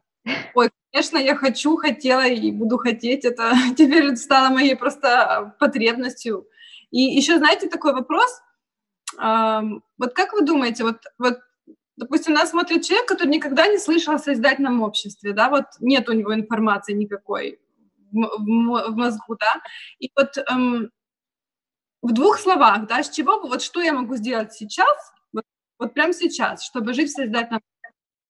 Ой, 0.54 0.70
конечно, 0.92 1.18
я 1.18 1.36
хочу, 1.36 1.78
хотела 1.78 2.28
и 2.28 2.52
буду 2.52 2.78
хотеть. 2.78 3.26
Это 3.26 3.54
теперь 3.78 4.15
стало 4.15 4.50
моей 4.54 4.76
просто 4.76 5.56
потребностью. 5.60 6.48
И 6.91 7.02
еще, 7.02 7.38
знаете, 7.38 7.69
такой 7.69 7.93
вопрос. 7.93 8.41
Вот 9.17 10.13
как 10.13 10.34
вы 10.34 10.41
думаете, 10.45 10.84
вот, 10.84 10.97
вот 11.17 11.39
допустим, 11.97 12.34
нас 12.34 12.52
смотрит 12.52 12.84
человек, 12.84 13.08
который 13.08 13.30
никогда 13.30 13.67
не 13.67 13.78
слышал 13.78 14.13
о 14.15 14.19
созидательном 14.19 14.82
обществе, 14.82 15.34
да, 15.34 15.49
вот 15.49 15.65
нет 15.80 16.10
у 16.10 16.13
него 16.13 16.34
информации 16.34 16.93
никакой 16.93 17.60
в, 18.12 18.91
мозгу, 18.95 19.36
да, 19.39 19.62
и 19.99 20.10
вот 20.15 20.38
эм, 20.52 20.91
в 22.02 22.13
двух 22.13 22.39
словах, 22.39 22.88
да, 22.88 23.04
с 23.04 23.10
чего, 23.10 23.39
вот 23.41 23.62
что 23.62 23.82
я 23.82 23.93
могу 23.93 24.15
сделать 24.15 24.54
сейчас, 24.54 25.12
вот, 25.34 25.43
вот 25.80 25.93
прямо 25.93 26.13
сейчас, 26.13 26.63
чтобы 26.63 26.93
жить 26.93 27.10
в 27.10 27.15
созидательном 27.15 27.62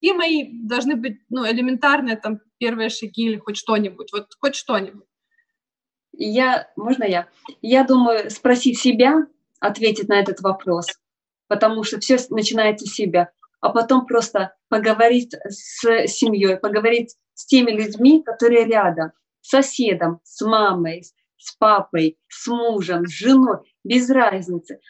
Какие 0.01 0.13
мои 0.17 0.45
должны 0.67 0.95
быть, 0.95 1.21
ну, 1.29 1.45
элементарные 1.49 2.17
там 2.17 2.39
первые 2.59 2.89
шаги 2.89 3.25
или 3.27 3.37
хоть 3.39 3.57
что-нибудь, 3.57 4.13
вот 4.13 4.27
хоть 4.39 4.55
что-нибудь? 4.55 5.08
Я, 6.21 6.69
можно 6.75 7.05
я? 7.05 7.29
Я 7.61 7.85
думаю, 7.85 8.29
спросить 8.29 8.77
себя, 8.77 9.25
ответить 9.61 10.09
на 10.09 10.19
этот 10.19 10.41
вопрос, 10.41 10.87
потому 11.47 11.85
что 11.85 11.97
все 12.01 12.17
начинается 12.29 12.85
с 12.85 12.93
себя, 12.93 13.31
а 13.61 13.69
потом 13.69 14.05
просто 14.05 14.53
поговорить 14.67 15.33
с 15.47 16.07
семьей, 16.07 16.57
поговорить 16.57 17.15
с 17.35 17.45
теми 17.45 17.71
людьми, 17.71 18.21
которые 18.21 18.65
рядом, 18.65 19.13
с 19.39 19.51
соседом, 19.51 20.19
с 20.23 20.45
мамой, 20.45 21.03
с 21.37 21.55
папой, 21.55 22.19
с 22.27 22.47
мужем, 22.47 23.07
с 23.07 23.11
женой, 23.11 23.59
без 23.85 24.09
разницы, 24.09 24.81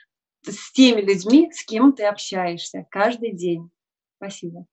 с 0.42 0.72
теми 0.72 1.02
людьми, 1.02 1.52
с 1.52 1.64
кем 1.64 1.94
ты 1.94 2.06
общаешься 2.06 2.88
каждый 2.90 3.34
день. 3.34 3.70
Спасибо. 4.18 4.66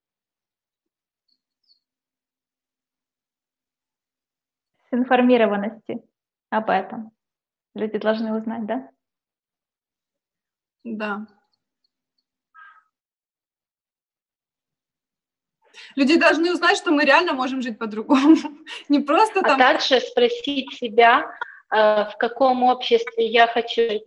С 4.88 4.94
информированности 4.94 6.02
об 6.56 6.70
этом. 6.70 7.12
Люди 7.74 7.98
должны 7.98 8.36
узнать, 8.36 8.66
да? 8.66 8.90
Да. 10.84 11.26
Люди 15.94 16.18
должны 16.18 16.52
узнать, 16.52 16.78
что 16.78 16.90
мы 16.90 17.04
реально 17.04 17.34
можем 17.34 17.60
жить 17.60 17.78
по-другому. 17.78 18.36
Не 18.88 19.00
просто 19.00 19.42
там... 19.42 19.56
А 19.56 19.58
также 19.58 20.00
спросить 20.00 20.72
себя, 20.74 21.30
Э, 21.70 22.08
в 22.10 22.16
каком 22.18 22.62
обществе 22.62 23.26
я 23.26 23.46
хочу 23.46 23.82
жить. 23.82 24.04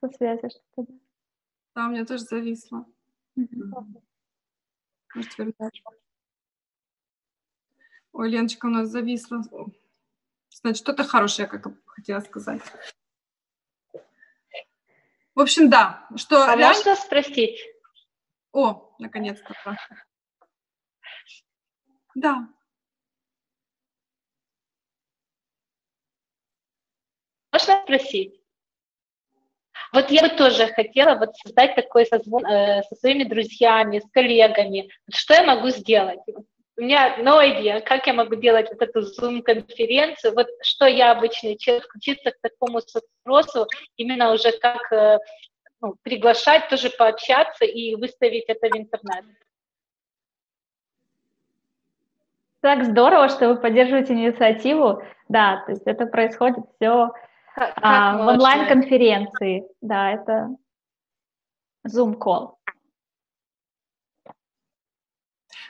Со 0.00 0.08
связи 0.08 0.48
что-то. 0.48 0.92
Да, 1.74 1.86
у 1.86 1.90
меня 1.90 2.06
тоже 2.06 2.22
зависло. 2.24 2.86
Может. 5.14 5.54
Ой, 8.12 8.30
Леночка 8.30 8.66
у 8.66 8.70
нас 8.70 8.88
зависла. 8.88 9.42
Значит, 10.50 10.82
что-то 10.82 11.04
хорошее, 11.04 11.48
как 11.48 11.66
хотела 11.86 12.20
сказать. 12.20 12.62
В 15.34 15.40
общем, 15.40 15.70
да. 15.70 16.06
Что 16.16 16.44
а 16.44 16.56
реально... 16.56 16.74
можно 16.74 16.96
спросить? 16.96 17.60
О, 18.52 18.94
наконец-то. 18.98 19.54
Да. 22.14 22.48
Можно 27.52 27.82
спросить? 27.82 28.39
Вот 29.92 30.10
я 30.10 30.22
бы 30.22 30.28
тоже 30.28 30.66
хотела 30.68 31.16
вот 31.16 31.34
создать 31.36 31.74
такой 31.74 32.06
созвон 32.06 32.44
э, 32.46 32.82
со 32.82 32.94
своими 32.96 33.24
друзьями, 33.24 33.98
с 33.98 34.10
коллегами. 34.12 34.88
Что 35.12 35.34
я 35.34 35.42
могу 35.42 35.68
сделать? 35.68 36.20
У 36.76 36.82
меня 36.82 37.18
no 37.18 37.40
idea, 37.40 37.80
как 37.80 38.06
я 38.06 38.14
могу 38.14 38.36
делать 38.36 38.68
вот 38.70 38.80
эту 38.80 39.00
Zoom-конференцию. 39.00 40.34
Вот 40.34 40.46
что 40.62 40.86
я 40.86 41.10
обычно 41.10 41.58
человек 41.58 41.90
учиться 41.94 42.30
к 42.30 42.40
такому 42.40 42.80
запросу, 42.80 43.66
именно 43.96 44.32
уже 44.32 44.52
как 44.52 44.92
э, 44.92 45.18
ну, 45.80 45.96
приглашать, 46.02 46.68
тоже 46.68 46.90
пообщаться 46.90 47.64
и 47.64 47.96
выставить 47.96 48.44
это 48.48 48.68
в 48.68 48.76
интернет. 48.76 49.24
Так 52.60 52.84
здорово, 52.84 53.28
что 53.28 53.48
вы 53.48 53.56
поддерживаете 53.56 54.12
инициативу. 54.12 55.02
Да, 55.28 55.62
то 55.64 55.72
есть 55.72 55.86
это 55.86 56.06
происходит 56.06 56.64
все 56.76 57.10
а, 57.56 58.16
в 58.16 58.26
онлайн-конференции. 58.28 59.64
Да, 59.80 60.10
это 60.10 60.50
Zoom-call. 61.86 62.54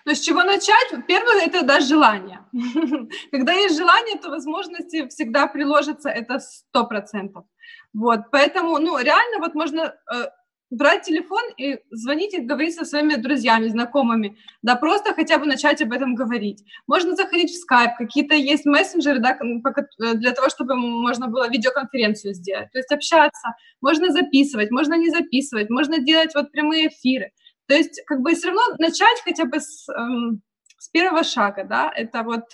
Но 0.07 0.15
с 0.15 0.21
чего 0.21 0.43
начать? 0.43 1.07
Первое– 1.07 1.43
это 1.47 1.63
дать 1.63 1.87
желание. 1.87 2.41
Когда 3.31 3.53
есть 3.53 3.77
желание, 3.77 4.19
то 4.19 4.31
возможности 4.31 5.07
всегда 5.09 5.47
приложатся, 5.47 6.09
это 6.09 6.39
сто 6.39 6.87
процентов. 6.87 7.45
Вот, 7.93 8.31
поэтому, 8.31 8.79
ну, 8.79 8.99
реально 8.99 9.39
вот 9.39 9.55
можно 9.55 9.95
э, 10.13 10.31
брать 10.71 11.03
телефон 11.03 11.43
и 11.57 11.79
звонить 11.91 12.33
и 12.33 12.41
говорить 12.41 12.75
со 12.75 12.85
своими 12.85 13.17
друзьями, 13.17 13.69
знакомыми, 13.69 14.37
да, 14.63 14.77
просто 14.77 15.13
хотя 15.15 15.39
бы 15.39 15.47
начать 15.47 15.83
об 15.83 15.93
этом 15.93 16.15
говорить. 16.15 16.65
Можно 16.87 17.17
заходить 17.17 17.51
в 17.51 17.73
Skype, 17.73 17.95
какие-то 17.99 18.35
есть 18.37 18.65
мессенджеры, 18.65 19.19
да, 19.19 19.37
э, 19.37 20.15
для 20.15 20.33
того, 20.33 20.49
чтобы 20.49 20.77
можно 20.77 21.27
было 21.27 21.49
видеоконференцию 21.49 22.35
сделать, 22.35 22.71
то 22.73 22.79
есть 22.79 22.93
общаться, 22.93 23.55
можно 23.81 24.11
записывать, 24.11 24.71
можно 24.71 24.95
не 24.95 25.11
записывать, 25.11 25.71
можно 25.71 25.99
делать 25.99 26.35
вот 26.35 26.53
прямые 26.53 26.89
эфиры. 26.89 27.33
То 27.67 27.75
есть 27.75 28.03
как 28.07 28.21
бы 28.21 28.35
все 28.35 28.49
равно 28.49 28.63
начать 28.79 29.21
хотя 29.25 29.45
бы 29.45 29.61
с, 29.61 29.89
эм, 29.89 30.43
с 30.79 30.89
первого 30.89 31.25
шага, 31.25 31.65
да, 31.65 31.93
это 31.95 32.23
вот 32.23 32.45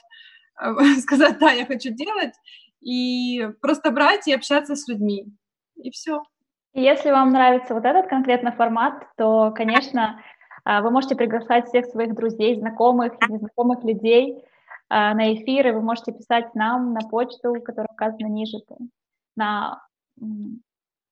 э, 0.63 0.75
сказать, 1.01 1.39
да, 1.39 1.53
я 1.53 1.67
хочу 1.67 1.91
делать, 1.91 2.35
и 2.81 3.47
просто 3.61 3.91
брать 3.91 4.27
и 4.27 4.33
общаться 4.33 4.75
с 4.75 4.89
людьми, 4.89 5.27
и 5.77 5.91
все. 5.91 6.23
Если 6.79 7.11
вам 7.11 7.33
нравится 7.33 7.73
вот 7.73 7.87
этот 7.87 8.07
конкретно 8.07 8.53
формат, 8.53 9.09
то, 9.17 9.51
конечно, 9.51 10.23
а, 10.63 10.83
вы 10.83 10.91
можете 10.91 11.17
приглашать 11.17 11.69
всех 11.69 11.87
своих 11.87 12.15
друзей, 12.15 12.55
знакомых 12.55 13.15
незнакомых 13.31 13.83
людей 13.83 14.45
а, 14.91 15.15
на 15.15 15.33
эфиры. 15.33 15.73
Вы 15.73 15.81
можете 15.81 16.13
писать 16.13 16.55
нам 16.55 16.93
на 16.93 17.01
почту, 17.01 17.55
которая 17.65 17.89
указана 17.91 18.27
ниже, 18.27 18.59
на 19.37 19.87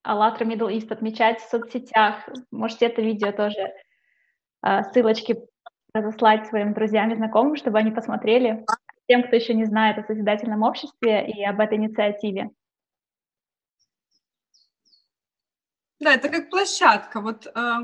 АЛЛАТРА 0.02 0.44
Middle 0.44 0.70
East, 0.70 0.92
отмечать 0.92 1.40
в 1.40 1.48
соцсетях. 1.48 2.28
Можете 2.50 2.84
это 2.84 3.00
видео 3.00 3.32
тоже, 3.32 3.72
а, 4.60 4.84
ссылочки 4.84 5.38
разослать 5.94 6.46
своим 6.46 6.74
друзьям 6.74 7.10
и 7.10 7.16
знакомым, 7.16 7.56
чтобы 7.56 7.78
они 7.78 7.90
посмотрели, 7.90 8.66
тем, 9.08 9.22
кто 9.22 9.34
еще 9.34 9.54
не 9.54 9.64
знает 9.64 9.96
о 9.96 10.02
созидательном 10.02 10.62
обществе 10.62 11.26
и 11.26 11.42
об 11.42 11.58
этой 11.58 11.78
инициативе. 11.78 12.50
Да, 16.04 16.12
это 16.12 16.28
как 16.28 16.50
площадка. 16.50 17.22
Вот 17.22 17.46
э, 17.46 17.76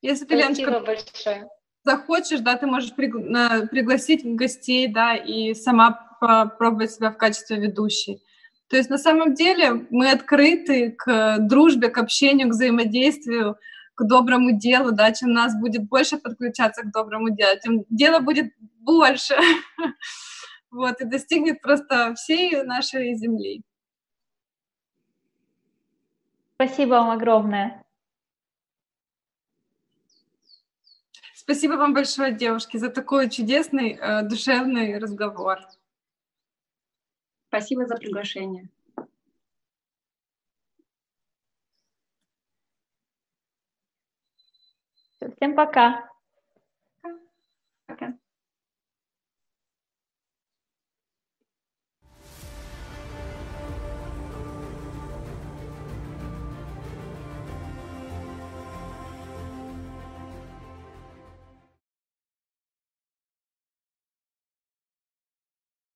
если 0.00 0.24
ты, 0.24 0.36
Леночка, 0.36 0.80
большое. 0.80 1.46
захочешь, 1.84 2.40
да, 2.40 2.56
ты 2.56 2.66
можешь 2.66 2.94
пригла- 2.96 3.66
пригласить 3.66 4.24
гостей, 4.24 4.88
да, 4.88 5.14
и 5.14 5.52
сама 5.52 6.16
попробовать 6.18 6.92
себя 6.92 7.10
в 7.10 7.18
качестве 7.18 7.58
ведущей. 7.58 8.22
То 8.68 8.78
есть 8.78 8.88
на 8.88 8.96
самом 8.96 9.34
деле 9.34 9.86
мы 9.90 10.10
открыты 10.10 10.92
к 10.92 11.38
дружбе, 11.40 11.90
к 11.90 11.98
общению, 11.98 12.48
к 12.48 12.52
взаимодействию, 12.52 13.58
к 13.94 14.04
доброму 14.04 14.58
делу, 14.58 14.92
да, 14.92 15.12
чем 15.12 15.32
нас 15.32 15.54
будет 15.54 15.88
больше 15.88 16.16
подключаться 16.16 16.82
к 16.82 16.90
доброму 16.90 17.30
делу, 17.30 17.58
тем 17.62 17.84
дело 17.90 18.20
будет 18.20 18.50
больше, 18.80 19.34
вот, 20.70 21.00
и 21.02 21.04
достигнет 21.04 21.60
просто 21.60 22.14
всей 22.14 22.62
нашей 22.62 23.14
земли. 23.14 23.62
Спасибо 26.60 26.94
вам 26.94 27.10
огромное. 27.10 27.84
Спасибо 31.32 31.74
вам 31.74 31.94
большое, 31.94 32.32
девушки, 32.32 32.76
за 32.78 32.90
такой 32.90 33.30
чудесный, 33.30 33.92
э, 33.92 34.22
душевный 34.22 34.98
разговор. 34.98 35.60
Спасибо 37.46 37.86
за 37.86 37.94
приглашение. 37.94 38.68
Всем 45.36 45.54
пока. 45.54 46.10